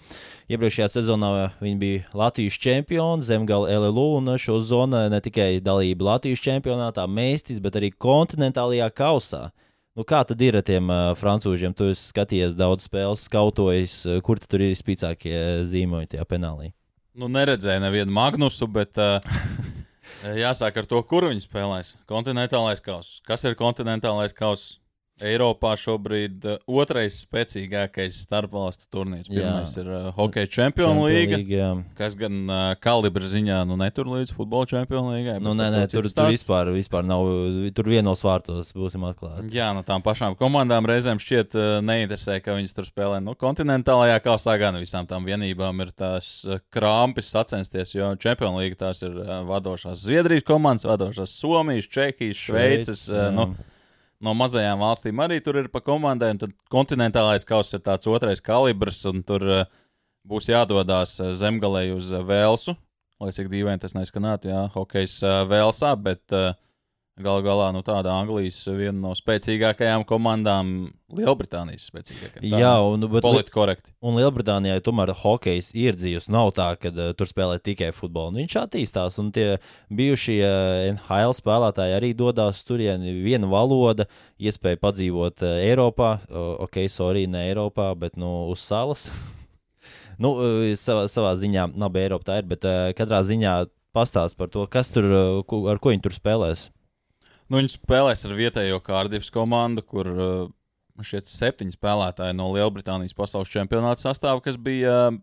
iepriekšējā 0.51 0.89
sezonā 0.97 1.31
viņi 1.61 1.79
bija 1.79 2.01
Latvijas 2.17 2.59
čempioni, 2.59 3.23
Zemgala 3.23 3.71
LLU 3.71 4.07
un 4.17 4.33
šo 4.41 4.59
zonu 4.67 5.05
ne 5.13 5.21
tikai 5.23 5.61
dalība 5.63 6.09
Latvijas 6.09 6.43
čempionātā, 6.43 7.07
mēstis, 7.07 7.63
bet 7.63 7.79
arī 7.79 7.93
kontinentālajā 7.95 8.91
kausā. 8.99 9.45
Nu, 9.95 10.03
kā 10.03 10.25
tad 10.27 10.41
ir 10.43 10.57
ar 10.59 10.65
tiem 10.67 10.91
uh, 10.91 11.13
francūžiem? 11.15 11.71
Tu 11.71 11.93
esi 11.93 12.09
skatījies 12.09 12.57
daudz 12.59 12.89
spēles, 12.89 13.23
skautojis, 13.29 14.01
uh, 14.09 14.19
kur 14.19 14.43
tur 14.43 14.65
ir 14.67 14.75
spīcākie 14.75 15.37
zīmoļi 15.71 16.11
tajā 16.11 16.27
penālī? 16.27 16.73
Nu, 17.15 17.29
neredzēju 17.31 17.79
nevienu 17.79 18.11
Magnusu, 18.11 18.67
bet 18.67 18.99
uh, 18.99 19.23
Jāsāk 20.35 20.79
ar 20.81 20.87
to, 20.89 21.01
kur 21.05 21.27
viņi 21.29 21.43
spēlēs. 21.43 21.95
Kontinentālais 22.09 22.81
kauss. 22.83 23.19
Kas 23.27 23.45
ir 23.45 23.57
kontinentālais 23.59 24.33
kauss? 24.37 24.79
Eiropā 25.23 25.77
šobrīd 25.79 26.43
uh, 26.43 26.57
otrais 26.67 27.21
spēcīgākais 27.23 28.17
starpvalstu 28.25 28.89
turnīrs. 28.91 29.29
Pirmais 29.31 29.71
jā. 29.71 29.83
ir 29.83 29.87
uh, 29.87 30.07
Hokeja 30.17 30.49
Champions 30.51 30.99
League, 31.05 31.37
jā. 31.47 31.69
kas 31.95 32.17
gan 32.19 32.41
uh, 32.49 32.63
kalibra 32.83 33.29
ziņā 33.31 33.61
nu, 33.69 33.77
netur 33.79 34.09
līdz 34.11 34.33
futbola 34.35 34.67
Champions 34.67 35.13
League. 35.13 35.37
Nu, 35.39 35.53
nē, 35.55 35.69
nē, 35.71 35.83
tur, 35.93 36.09
tur 36.11 36.27
vispār, 36.33 36.73
vispār 36.75 37.07
nav. 37.07 37.29
Tur 37.77 37.87
vienos 37.93 38.25
vārtos 38.27 38.73
būsim 38.75 39.05
atklāti. 39.07 39.47
Jā, 39.55 39.69
no 39.71 39.79
nu, 39.79 39.87
tām 39.87 40.03
pašām 40.03 40.35
komandām 40.39 40.87
reizēm 40.91 41.21
šķiet 41.23 41.55
uh, 41.55 41.67
neinteresē, 41.85 42.41
ka 42.43 42.57
viņas 42.57 42.75
tur 42.75 42.89
spēlē. 42.89 43.21
Nu, 43.23 43.37
kontinentālajā 43.39 44.17
kausā 44.25 44.57
gan 44.59 44.75
visām 44.81 45.07
tām 45.07 45.23
vienībām 45.27 45.79
ir 45.85 45.93
tās 45.95 46.41
uh, 46.43 46.59
krāpes 46.75 47.31
sacensties, 47.31 47.95
jo 47.95 48.11
Champions 48.19 48.59
League 48.59 48.75
tās 48.83 48.99
ir 49.07 49.15
uh, 49.15 49.39
vadošās 49.47 50.03
Zviedrijas 50.03 50.43
komandas, 50.51 50.89
vadošās 50.91 51.39
Somijas, 51.39 51.87
Čehijas, 51.87 52.43
Šveices. 52.49 53.07
Uh, 53.07 53.31
nu, 53.31 53.47
no 54.23 54.33
mazajām 54.37 54.81
valstīm 54.81 55.21
arī 55.23 55.41
tur 55.43 55.59
ir 55.59 55.69
pa 55.71 55.81
komandai. 55.83 56.33
Tad 56.39 56.53
kontinentālais 56.71 57.47
kauss 57.47 57.75
ir 57.75 57.83
tāds 57.85 58.07
otrais 58.07 58.43
kalibrs, 58.43 59.03
un 59.09 59.23
tur 59.27 59.43
uh, 59.43 59.65
būs 60.27 60.49
jādodas 60.51 61.17
uh, 61.21 61.33
zemgalē 61.35 61.87
uz 61.95 62.11
uh, 62.13 62.23
Velsu. 62.25 62.75
Lai 63.21 63.31
cik 63.31 63.47
dīvaini 63.47 63.79
tas 63.79 63.95
neskanētu, 63.95 64.49
jā, 64.51 64.65
hokejs 64.73 65.21
uh, 65.23 65.41
Velsā, 65.47 65.93
bet 65.95 66.35
uh, 66.35 66.51
Galu 67.15 67.45
galā 67.45 67.69
nu, 67.71 67.79
tāda 67.79 68.11
Anglijas 68.11 68.57
viena 68.67 68.97
no 68.99 69.13
spēcīgākajām 69.15 70.01
komandām, 70.03 70.71
Lielbritānijas 71.15 71.85
spēcīgākajām. 71.87 72.57
Jā, 72.59 72.73
un 72.83 73.07
politkorekti. 73.23 73.93
Un 74.03 74.17
Lielbritānijā 74.19 74.81
tomēr 74.83 75.13
hokejs 75.15 75.69
ir 75.79 75.95
dzīves. 75.95 76.27
Nav 76.35 76.51
tā, 76.57 76.73
ka 76.75 76.91
uh, 76.91 77.13
tur 77.15 77.31
spēlē 77.31 77.61
tikai 77.63 77.93
futbolu. 77.95 78.33
Nu, 78.35 78.41
viņš 78.43 78.57
attīstās, 78.65 79.15
un 79.23 79.31
tie 79.31 79.47
bijušie 79.95 80.41
uh, 80.43 80.81
NHL 80.97 81.37
spēlētāji 81.39 81.95
arī 81.95 82.11
dodas 82.19 82.59
turien. 82.67 83.07
Viena 83.23 83.47
valoda, 83.47 84.09
iespēja 84.35 84.83
padzīvot 84.83 85.47
uh, 85.47 85.55
Eiropā, 85.63 86.17
uh, 86.27 86.51
ok, 86.67 86.83
sorry, 86.91 87.29
ne 87.31 87.47
Eiropā, 87.47 87.93
bet 87.95 88.19
nu, 88.19 88.49
uz 88.51 88.59
salas. 88.67 89.07
nu, 90.19 90.35
uh, 90.35 90.69
savā, 90.75 91.07
savā 91.07 91.31
ziņā, 91.39 91.71
labi, 91.79 92.03
Eiropa 92.09 92.33
tā 92.33 92.43
ir, 92.43 92.51
bet 92.57 92.67
uh, 92.67 92.89
katrā 92.99 93.23
ziņā 93.23 93.61
pastāst 93.95 94.35
par 94.35 94.51
to, 94.51 94.67
kas 94.67 94.91
tur, 94.91 95.13
uh, 95.15 95.61
ar 95.71 95.79
ko 95.79 95.95
viņi 95.95 96.09
tur 96.09 96.19
spēlēs. 96.19 96.73
Nu, 97.45 97.59
viņi 97.59 97.75
spēlēs 97.75 98.25
ar 98.25 98.33
vietējo 98.37 98.79
Kārdivas 98.81 99.29
komandu, 99.33 99.83
kur 99.85 100.09
uh, 100.09 100.47
šeit 101.05 101.29
septiņi 101.29 101.75
spēlētāji 101.75 102.37
no 102.37 102.49
Lielbritānijas 102.55 103.13
pasaules 103.17 103.51
čempionāta 103.53 104.07
sastāvā, 104.07 104.41
kas 104.45 104.57
bija 104.57 104.95
uh, 105.11 105.19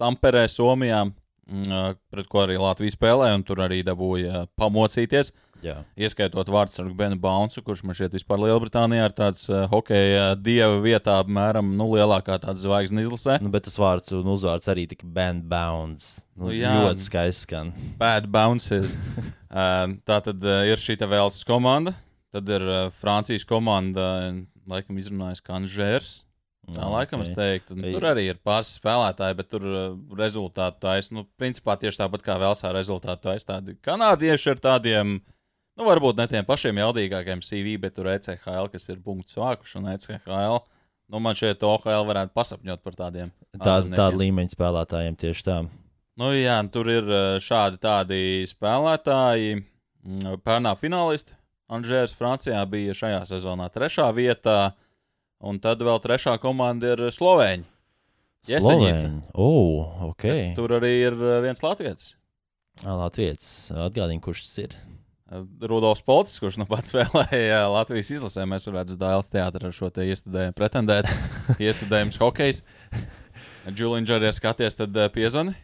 Tamperē, 0.00 0.46
Somijā, 0.48 1.02
uh, 1.10 1.90
pret 2.12 2.30
ko 2.32 2.44
arī 2.46 2.56
Latvija 2.60 2.96
spēlēja, 2.96 3.36
un 3.36 3.44
tur 3.48 3.60
arī 3.66 3.82
dabūja 3.84 4.44
uh, 4.44 4.48
pamocīties. 4.58 5.34
Jā. 5.62 5.76
Ieskaitot 5.94 6.48
vārdsargu 6.50 6.94
Benu 6.98 7.18
Baunsu, 7.22 7.62
kurš 7.64 7.84
man 7.86 7.96
šeit 7.98 8.14
vispār 8.16 8.40
Lielbritānijā 8.42 9.06
ir 9.08 9.14
tāds 9.16 9.44
uh, 9.50 9.64
hokeja 9.70 10.32
dieva 10.38 10.80
vietā, 10.82 11.20
apmēram 11.22 11.72
nu, 11.78 11.86
lielākā 11.94 12.38
tāda 12.42 12.58
zvaigznes 12.58 13.06
izlasē. 13.06 13.38
Nu, 13.44 13.52
bet 13.54 13.68
tas 13.68 13.78
vārds 13.80 14.14
un 14.16 14.32
uzvārds 14.34 14.66
arī 14.72 14.88
tik 14.90 15.04
band 15.06 15.46
bounds. 15.50 16.16
Nu, 16.34 16.48
Nu, 16.48 16.54
jā. 16.56 16.72
ļoti 16.86 17.06
skaisti 17.06 17.46
skan. 17.46 17.70
Bad 18.00 18.26
bounces. 18.32 18.96
uh, 18.96 19.86
tā 20.08 20.18
tad 20.26 20.42
uh, 20.42 20.64
ir 20.66 20.80
šī 20.80 20.98
Velsas 21.06 21.46
komanda, 21.46 21.94
tad 22.34 22.48
ir 22.50 22.66
uh, 22.66 22.84
Francijas 22.98 23.46
komanda, 23.46 24.08
uh, 24.32 24.42
laikam 24.70 24.98
izrunājas 24.98 25.44
Kanžērs. 25.44 26.20
Tā 26.62 26.86
laikam 26.86 27.24
es 27.24 27.32
teiktu, 27.34 27.74
nu, 27.74 27.90
tur 27.90 28.04
arī 28.12 28.28
ir 28.30 28.38
pāris 28.38 28.76
spēlētāji, 28.78 29.34
bet 29.40 29.48
tur 29.50 29.64
uh, 29.66 29.78
rezultātu 30.14 30.78
taisa. 30.84 31.14
Nu, 31.16 31.24
principā 31.38 31.74
tieši 31.80 32.04
tāpat 32.04 32.22
kā 32.22 32.36
Velsā 32.38 32.70
rezultātu 32.74 33.26
taisa 33.26 33.56
tādi 33.56 33.74
kanādieši 33.82 34.52
ar 34.54 34.60
tādiem, 34.68 35.16
nu, 35.78 35.86
varbūt 35.88 36.18
ne 36.20 36.26
tiem 36.30 36.46
pašiem 36.48 36.80
jaudīgākiem 36.82 37.42
CV, 37.44 37.76
bet 37.82 37.96
tur 37.96 38.10
ECHL, 38.12 38.70
kas 38.72 38.88
ir 38.92 39.00
punkts 39.04 39.38
vākuši 39.38 39.78
un 39.80 39.90
ECHL. 39.94 40.62
Nu, 41.12 41.20
man 41.20 41.36
šeit 41.36 41.60
OHL 41.66 42.06
varētu 42.08 42.32
pasapņot 42.32 42.80
par 42.80 42.96
tādiem. 42.96 43.32
Tā, 43.58 43.82
tāda 43.84 44.12
līmeņa 44.16 44.54
spēlētājiem 44.54 45.18
tieši 45.20 45.44
tā. 45.44 45.58
Nu, 46.20 46.30
jā, 46.36 46.56
tur 46.72 46.88
ir 46.92 47.08
uh, 47.08 47.36
šādi 47.40 47.80
tādi 47.82 48.20
spēlētāji. 48.48 49.58
Mm, 50.02 50.38
Pērnā 50.44 50.72
finālisti. 50.80 51.36
Anžērs 51.72 52.12
Francijā 52.16 52.60
bija 52.68 52.96
šajā 52.96 53.20
sezonā 53.28 53.68
trešā 53.72 54.08
vietā, 54.12 54.74
un 55.40 55.60
tad 55.62 55.80
vēl 55.84 56.00
trešā 56.04 56.34
komanda 56.42 56.92
ir 56.92 57.06
Slovēņa. 57.14 57.68
Slovēņi. 58.50 59.12
Oh, 59.38 60.08
ok. 60.10 60.26
Tur 60.58 60.76
arī 60.80 60.94
ir 61.06 61.16
uh, 61.16 61.38
viens 61.44 61.64
latviečs. 61.64 62.14
Latvijas 62.82 63.46
atgādini, 63.76 64.20
kurš 64.24 64.46
tas 64.46 64.58
ir. 64.64 64.76
Rudolfs 65.60 66.02
Polts, 66.04 66.36
kurš 66.42 66.58
nu 66.60 66.66
pats 66.68 66.92
spēlēja 66.92 67.64
Latvijas 67.72 68.10
izlasē, 68.12 68.44
mēs 68.48 68.68
varētu 68.68 68.92
uz 68.92 69.00
Dāvidas 69.00 69.30
teātrī 69.32 69.68
ar 69.70 69.74
šo 69.76 69.88
te 69.94 70.04
iestudējumu 70.10 70.56
pretendēt. 70.56 71.08
Iestudējums 71.66 72.18
hokejs. 72.20 72.62
Džuliņš 73.72 74.12
arī 74.16 74.32
skaties, 74.36 74.76
tad 74.76 74.96
uh, 74.98 75.08
piezvani. 75.12 75.54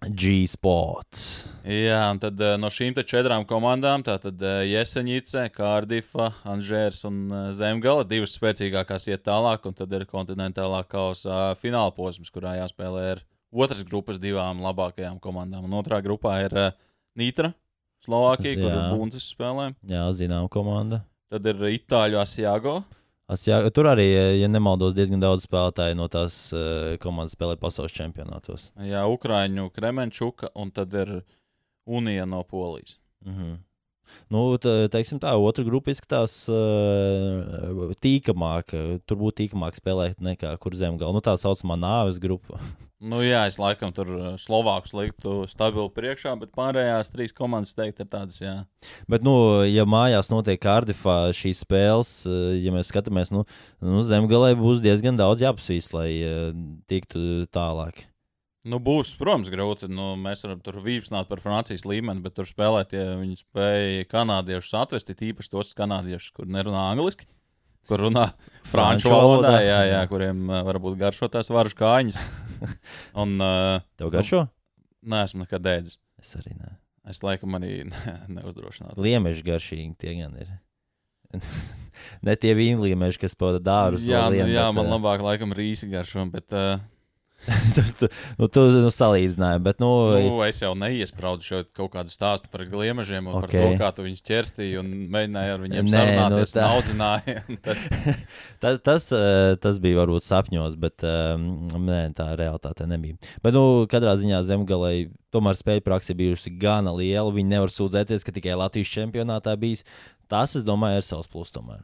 G-Sports. 0.00 1.24
Jā, 1.68 2.00
un 2.08 2.20
tad 2.22 2.40
uh, 2.40 2.54
no 2.56 2.70
šīm 2.72 2.96
četrām 3.04 3.44
komandām, 3.48 4.00
tātad 4.06 4.40
Jeseņice, 4.64 5.50
Kārdifa, 5.52 6.30
Anžērs 6.48 7.02
un 7.10 7.26
Zemgala, 7.58 8.06
divas 8.08 8.38
spēcīgākās 8.38 9.10
iet 9.12 9.26
tālāk, 9.28 9.68
un 9.68 9.76
tad 9.76 9.92
ir 9.92 10.08
kontinentālā 10.08 10.80
kausa 10.88 11.50
fināla 11.60 11.92
posms, 11.92 12.32
kurā 12.32 12.56
jāspēlē 12.62 13.08
ar 13.16 13.26
otras 13.52 13.84
grupas 13.84 14.22
divām 14.22 14.64
labākajām 14.64 15.20
komandām. 15.20 15.68
Un 15.68 15.76
otrā 15.82 16.00
grupā 16.06 16.38
ir 16.46 16.56
Nītra, 17.20 17.50
Slovākija, 18.04 18.56
kur 18.56 18.70
ir 18.70 18.80
Bunces 18.94 19.26
spēlē. 19.34 19.70
Jā, 19.88 20.06
zinām, 20.16 20.48
komanda. 20.52 21.02
Tad 21.30 21.46
ir 21.46 21.60
Itāļu 21.76 22.18
Asiago. 22.20 22.80
Jā, 23.46 23.60
tur 23.70 23.86
arī, 23.86 24.08
ja 24.40 24.48
nemaldos, 24.50 24.96
diezgan 24.96 25.20
daudz 25.22 25.44
spēlētāju 25.46 25.94
no 26.00 26.08
tās 26.10 26.48
uh, 26.56 26.96
komandas 27.02 27.36
spēlē 27.36 27.54
pasaules 27.60 27.94
čempionātos. 27.94 28.70
Jā, 28.82 29.04
Ukrāņu 29.06 29.68
Kremenčuka, 29.76 30.50
un 30.58 30.72
tad 30.74 30.96
ir 30.98 31.20
Unija 31.86 32.26
no 32.26 32.42
Polijas. 32.42 32.96
Mm 33.24 33.36
-hmm. 33.36 33.58
Nu, 34.30 34.58
tā, 34.58 34.88
teiksim 34.90 35.20
tā, 35.22 35.30
otra 35.38 35.64
grupa 35.64 35.90
izskatās 35.90 36.48
uh, 36.48 37.94
tīkamāka. 38.02 39.00
Tur 39.06 39.16
būtu 39.16 39.42
tīkamāk 39.42 39.78
spēlēt 39.78 40.18
nekā 40.18 40.56
kur 40.58 40.74
zemgala. 40.74 41.12
Nu, 41.12 41.20
tā 41.20 41.36
saucamā 41.38 41.78
nāves 41.78 42.18
grupa. 42.18 42.58
Nu, 43.00 43.22
jā, 43.24 43.46
es 43.48 43.56
laikam 43.56 43.94
tur 43.96 44.10
uh, 44.12 44.24
Slovākus 44.36 44.92
liktu 44.92 45.46
stabili 45.48 45.88
priekšā, 45.96 46.34
bet 46.36 46.50
pārējās 46.52 47.08
trīs 47.08 47.32
komandas 47.32 47.72
teikt 47.72 48.02
ir 48.04 48.08
tādas, 48.12 48.42
jā. 48.42 48.52
Bet, 49.08 49.24
nu, 49.24 49.32
ja 49.64 49.86
mājās 49.88 50.28
notiek 50.28 50.60
Kārdifā 50.60 51.30
šīs 51.36 51.62
spēles, 51.64 52.10
eh, 52.28 52.58
ja 52.60 52.74
mēs 52.74 52.92
skatāmies, 52.92 53.32
nu, 53.32 53.46
nu 53.80 54.04
zemgalē 54.04 54.52
būs 54.58 54.82
diezgan 54.84 55.16
daudz 55.16 55.40
jāpasvīst, 55.46 55.96
lai 55.96 56.10
uh, 56.20 56.50
tiktu 56.92 57.48
tālāk. 57.56 58.04
Nu, 58.68 58.76
būs, 58.84 59.14
protams, 59.16 59.48
grūti. 59.48 59.88
Nu, 59.88 60.12
mēs 60.20 60.44
varam 60.44 60.60
tur 60.60 60.82
vīpsnāt 60.84 61.30
par 61.30 61.40
Francijas 61.40 61.86
līmeni, 61.88 62.20
bet 62.20 62.36
tur 62.36 62.44
spēlēt, 62.44 62.92
ja 62.92 63.16
viņi 63.16 63.40
spēja 63.40 64.04
kanādiešus 64.12 64.76
atvest, 64.82 65.16
īpaši 65.16 65.54
tos 65.56 65.72
kanādiešus, 65.78 66.34
kur 66.36 66.52
nerunā 66.52 66.90
angliski, 66.92 67.24
kur 67.88 68.04
runā 68.04 68.28
franču 68.68 69.08
valodā, 69.08 69.56
jā, 69.64 69.80
jā, 69.94 70.04
kuriem 70.12 70.52
varbūt 70.68 71.00
garšo 71.00 71.32
tās 71.32 71.48
varžu 71.48 71.80
kājiņas. 71.80 72.20
Un, 73.22 73.36
uh, 73.40 73.82
Tev 74.00 74.12
garšo? 74.14 74.44
nē, 75.06 75.24
esmu 75.26 75.44
nekad 75.44 75.68
ēdis. 75.72 75.98
Es 76.20 76.34
arī 76.38 76.54
ne. 76.56 76.74
Es 77.08 77.22
laikam 77.24 77.56
arī 77.58 77.84
ne, 77.90 78.16
neuzdrošinātu. 78.36 79.00
Liemeži 79.00 79.46
garšīgi 79.46 79.94
tie 80.00 80.16
gan 80.20 80.36
ir. 80.40 80.52
ne 82.26 82.36
tie 82.40 82.54
vīnliemeži, 82.58 83.20
kas 83.22 83.36
pavada 83.38 83.62
dārus. 83.62 84.06
Jā, 84.08 84.26
nu, 84.28 84.36
lien, 84.36 84.50
jā, 84.52 84.66
bet, 84.68 84.78
man 84.80 84.88
eh, 84.88 84.94
labāk 84.96 85.24
laikam 85.24 85.54
rīsi 85.56 85.88
garšo, 85.92 86.26
bet 86.32 86.56
uh, 86.56 86.80
tu, 87.74 87.82
tu, 87.98 88.08
nu, 88.38 88.48
tu 88.52 88.64
nu, 88.74 88.90
salīdzināji, 88.92 89.62
bet, 89.64 89.78
nu, 89.80 89.88
nu, 90.12 90.40
es 90.44 90.60
jau 90.60 90.72
neiespraudu 90.78 91.46
šo 91.46 91.62
kaut 91.76 91.94
kādu 91.94 92.12
stāstu 92.12 92.50
par 92.52 92.66
gliemežiem 92.68 93.30
un 93.30 93.38
okay. 93.38 93.48
par 93.48 93.64
to, 93.64 93.70
kā 93.80 93.90
tu 93.96 94.04
viņus 94.04 94.24
ķerstīji 94.28 94.80
un 94.80 94.90
mēģināji 95.12 95.54
ar 95.54 95.64
viņiem 95.64 95.88
Nē, 95.88 95.94
sarunāties, 95.94 96.52
nu, 96.52 96.60
tā- 96.60 96.68
audzināji. 96.76 97.36
tad- 97.64 97.84
tas, 98.64 98.80
tas, 98.86 99.08
eh, 99.16 99.54
tas 99.62 99.80
bija 99.82 100.02
varbūt 100.02 100.26
sapņos, 100.26 100.76
bet 100.80 101.06
um, 101.08 101.48
nē, 101.88 102.02
tā 102.18 102.28
realitāte 102.38 102.88
nebija. 102.90 103.16
Bet, 103.44 103.56
nu, 103.56 103.86
katrā 103.90 104.16
ziņā 104.20 104.42
zemgalē 104.46 104.92
tomēr 105.34 105.58
spēļu 105.58 105.86
praksa 105.86 106.16
bijusi 106.18 106.52
gana 106.60 106.92
liela. 106.96 107.30
Viņi 107.34 107.54
nevar 107.54 107.72
sūdzēties, 107.72 108.26
ka 108.26 108.34
tikai 108.36 108.58
Latvijas 108.58 108.92
čempionātā 108.92 109.56
bijis. 109.60 109.86
Tas, 110.30 110.54
es 110.58 110.66
domāju, 110.66 111.00
ir 111.00 111.06
savs 111.06 111.30
plus 111.30 111.54
tomēr. 111.54 111.82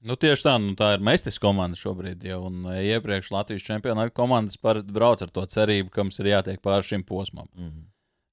Nu, 0.00 0.16
tieši 0.16 0.46
tā, 0.46 0.54
nu, 0.56 0.72
tā 0.78 0.94
ir 0.96 1.02
mestis 1.04 1.36
komanda 1.40 1.76
šobrīd. 1.76 2.22
Jau, 2.24 2.46
un 2.48 2.64
e, 2.72 2.78
iepriekš 2.94 3.28
Latvijas 3.34 3.66
čempionāta 3.66 4.14
komandas 4.16 4.56
parasti 4.56 4.94
brauc 4.96 5.20
ar 5.20 5.32
to 5.34 5.44
cerību, 5.52 5.92
ka 5.92 6.06
mums 6.06 6.16
ir 6.22 6.30
jātiek 6.30 6.62
pāri 6.64 6.88
šim 6.88 7.04
posmam. 7.04 7.50
Mm. 7.52 7.82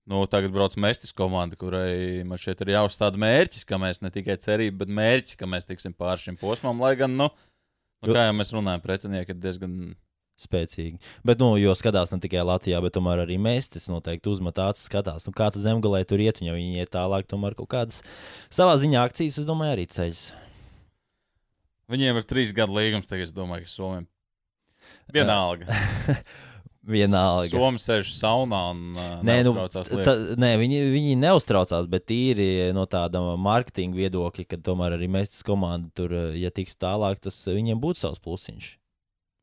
Nu, 0.08 0.22
tagad 0.32 0.54
brauc 0.56 0.78
mestis 0.80 1.12
komanda, 1.12 1.60
kurai 1.60 2.24
man 2.24 2.40
šeit 2.40 2.64
ir 2.64 2.72
jāuzstāda 2.78 3.20
mērķis, 3.20 3.68
ka 3.68 3.80
mēs 3.84 4.00
ne 4.00 4.12
tikai 4.16 4.38
cerība, 4.40 4.86
bet 4.86 4.96
mērķis, 4.96 5.36
ka 5.36 5.52
mēs 5.52 5.68
tiksim 5.68 5.92
pāri 5.92 6.24
šim 6.24 6.40
posmam. 6.40 6.80
Lai 6.80 6.94
gan, 6.96 7.20
nu, 7.20 7.28
nu 8.00 8.16
kā 8.16 8.30
jau 8.30 8.38
mēs 8.40 8.56
runājam, 8.56 8.88
pretinieki 8.88 9.36
ir 9.36 9.42
diezgan. 9.44 9.80
Spēcīgi. 10.38 11.00
Bet, 11.26 11.40
nu, 11.42 11.56
jo 11.58 11.72
skatās 11.74 12.12
ne 12.14 12.20
tikai 12.22 12.44
Latvijā, 12.46 12.78
bet 12.86 12.94
tomēr 12.94 13.24
arī 13.24 13.40
mēs 13.42 13.72
tas 13.74 13.88
noteikti 13.90 14.30
uzmet 14.30 14.62
acis, 14.62 14.86
skatās, 14.86 15.26
nu, 15.26 15.34
kā 15.34 15.50
tas 15.50 15.64
zemgalē 15.66 16.04
tur 16.06 16.22
iet, 16.22 16.44
un 16.44 16.52
ja 16.52 16.54
viņi 16.54 16.78
iet 16.78 16.94
tālāk, 16.94 17.26
tomēr 17.26 17.58
kaut 17.58 17.72
kādas 17.74 18.04
savā 18.54 18.78
ziņā 18.78 19.02
akcijas, 19.02 19.42
es 19.42 19.50
domāju, 19.50 19.74
arī 19.80 19.88
ceļas. 19.90 20.28
Viņiem 21.92 22.20
ir 22.20 22.28
trīs 22.28 22.52
gadu 22.56 22.76
līgums, 22.76 23.08
tagad 23.08 23.30
es 23.30 23.36
domāju, 23.36 23.68
ka 23.68 23.72
Somijam 23.72 24.08
vienalga. 25.14 25.72
Vienalga. 26.88 27.52
Somija 27.52 27.84
sēž 27.84 28.14
saunā 28.16 28.60
un 28.72 28.84
uh, 28.96 29.08
Nē, 29.28 29.42
nu, 29.44 29.54
ta, 29.68 30.14
nē 30.40 30.54
viņi, 30.62 30.78
viņi 30.94 31.18
neuztraucās, 31.20 31.90
bet 31.92 32.06
tīri 32.08 32.70
no 32.76 32.86
tāda 32.88 33.20
mārketinga 33.44 34.00
viedokļa, 34.00 34.46
ka 34.48 34.60
tomēr 34.64 34.96
arī 34.96 35.10
mēs 35.12 35.34
tas 35.34 35.44
komanda 35.48 35.92
tur, 36.00 36.16
ja 36.40 36.52
tiktu 36.56 36.78
tālāk, 36.80 37.20
tas 37.28 37.42
viņiem 37.44 37.82
būtu 37.84 38.06
savs 38.06 38.24
plusiņš. 38.24 38.70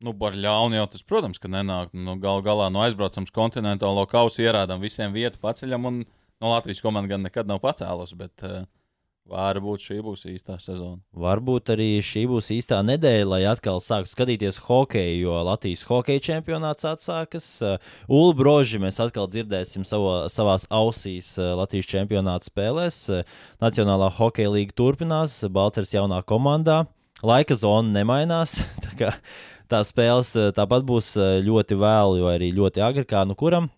Nu, 0.05 0.15
par 0.17 0.33
ļaunu 0.33 0.79
jau 0.79 0.87
tas, 0.91 1.05
protams, 1.07 1.37
ka 1.41 1.49
nenāk. 1.49 1.93
Nu, 1.93 2.17
Galu 2.21 2.41
galā 2.45 2.71
no 2.73 2.81
aizbraucam 2.83 3.29
uz 3.29 3.33
kontinentālo 3.33 4.03
kausu, 4.09 4.41
ierādām 4.43 4.81
visiem 4.81 5.13
vietu 5.13 5.39
paceļam, 5.41 5.85
un 5.87 6.01
no 6.41 6.51
Latvijas 6.51 6.81
komanda 6.83 7.13
gan 7.13 7.23
nekad 7.25 7.49
nav 7.49 7.61
pacēlus, 7.63 8.17
bet 8.17 8.41
uh, 8.45 8.65
varbūt 9.29 9.81
šī 9.81 9.97
būs 10.05 10.25
īstā 10.29 10.57
sezona. 10.61 10.99
Varbūt 11.17 11.71
arī 11.73 11.87
šī 12.05 12.25
būs 12.29 12.51
īstā 12.53 12.81
nedēļa, 12.85 13.27
lai 13.31 13.41
atkal 13.49 13.81
sāktu 13.81 14.11
skatīties 14.11 14.59
hokeju, 14.67 15.15
jo 15.25 15.37
Latvijas 15.47 15.85
hokeja 15.89 16.23
čempionāts 16.29 16.85
atsākas. 16.87 17.47
Uh, 17.63 17.79
Ulu 18.07 18.35
broži 18.37 18.81
mēs 18.81 18.99
atkal 19.01 19.29
dzirdēsim 19.31 19.85
savo, 19.87 20.27
savās 20.31 20.67
ausīs 20.69 21.33
uh, 21.39 21.55
Latvijas 21.59 21.89
čempionāta 21.89 22.49
spēlēs. 22.51 22.99
Uh, 23.09 23.23
Nacionālā 23.63 24.11
hokeja 24.19 24.53
līga 24.53 24.77
turpinās, 24.77 25.41
Balčers 25.49 25.95
jaunā 25.95 26.21
komandā. 26.27 26.83
Laika 27.25 27.57
zona 27.57 27.89
nemainās. 27.95 28.59
tā 28.85 28.93
kā 28.99 29.15
tās 29.71 29.89
spēles 29.93 30.35
tāpat 30.53 30.85
būs 30.85 31.15
ļoti 31.47 31.79
vēlu, 31.81 32.21
vai 32.27 32.37
arī 32.37 32.51
ļoti 32.53 32.85
agri, 32.85 33.07
kā 33.09 33.25
nu 33.25 33.37
kuram. 33.39 33.71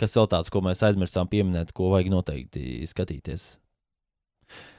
Kas 0.00 0.16
vēl 0.16 0.28
tāds, 0.28 0.48
ko 0.52 0.60
mēs 0.64 0.82
aizmirsām 0.84 1.28
pieminēt, 1.28 1.72
ko 1.76 1.92
vajag 1.92 2.10
noteikti 2.12 2.84
skatīties? 2.88 3.54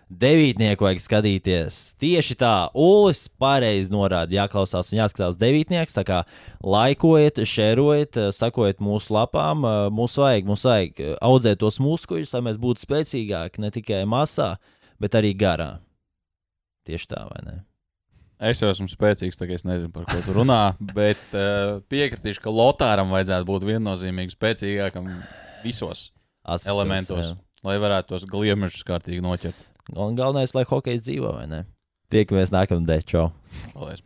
Devītnieku 0.08 0.86
vajag 0.86 1.02
skatīties. 1.04 1.78
Tieši 2.00 2.38
tā, 2.40 2.70
Ulis 2.80 3.26
pareizi 3.28 3.92
norāda, 3.92 4.32
jāklausās 4.38 4.94
un 4.94 5.02
jāskatās 5.02 5.36
devītnieks. 5.36 5.98
Tā 5.98 6.06
kā 6.08 6.22
laikojiet, 6.64 7.42
šērojiet, 7.44 8.16
eh, 8.16 8.30
sakojiet 8.32 8.80
mūsu 8.80 9.12
lapām. 9.18 9.68
Eh, 9.68 9.90
mums 9.92 10.16
vajag, 10.16 10.48
mums 10.48 10.64
vajag 10.64 11.02
eh, 11.04 11.14
audzēt 11.20 11.60
tos 11.60 11.82
muskuļus, 11.84 12.32
lai 12.34 12.42
mēs 12.48 12.62
būtu 12.62 12.86
spēcīgāki 12.88 13.60
ne 13.60 13.72
tikai 13.76 14.06
masā, 14.08 14.56
bet 14.98 15.12
arī 15.12 15.36
garā. 15.36 15.82
Tieši 16.88 17.12
tā, 17.12 17.28
vai 17.28 17.44
ne? 17.44 17.60
Es 18.40 18.62
jau 18.62 18.72
esmu 18.72 18.88
spēcīgs, 18.88 19.36
tā 19.36 19.50
kā 19.50 19.58
es 19.58 19.66
nezinu, 19.68 19.92
par 19.92 20.06
ko 20.08 20.22
tu 20.24 20.32
runā, 20.32 20.78
bet 20.96 21.20
uh, 21.34 21.82
piekritīšu, 21.90 22.46
ka 22.46 22.54
Lotāram 22.54 23.10
vajadzētu 23.12 23.48
būt 23.50 23.66
viennozīmīgi 23.66 24.38
spēcīgākam 24.38 25.10
visos 25.66 26.12
Aspektos, 26.46 26.70
elementos, 26.72 27.32
jā. 27.34 27.40
lai 27.66 27.80
varētu 27.82 28.14
tos 28.14 28.28
gliemežus 28.30 28.86
kārtīgi 28.88 29.26
noķert. 29.26 29.66
Un 29.96 30.18
galvenais, 30.20 30.52
lai 30.56 30.66
hokejs 30.68 31.06
dzīvo, 31.06 31.32
vai 31.38 31.48
ne? 31.48 31.64
Tiekamies 32.12 32.52
nākamnedēļ, 32.56 33.06
čau! 33.08 33.30
Paldies! 33.74 34.04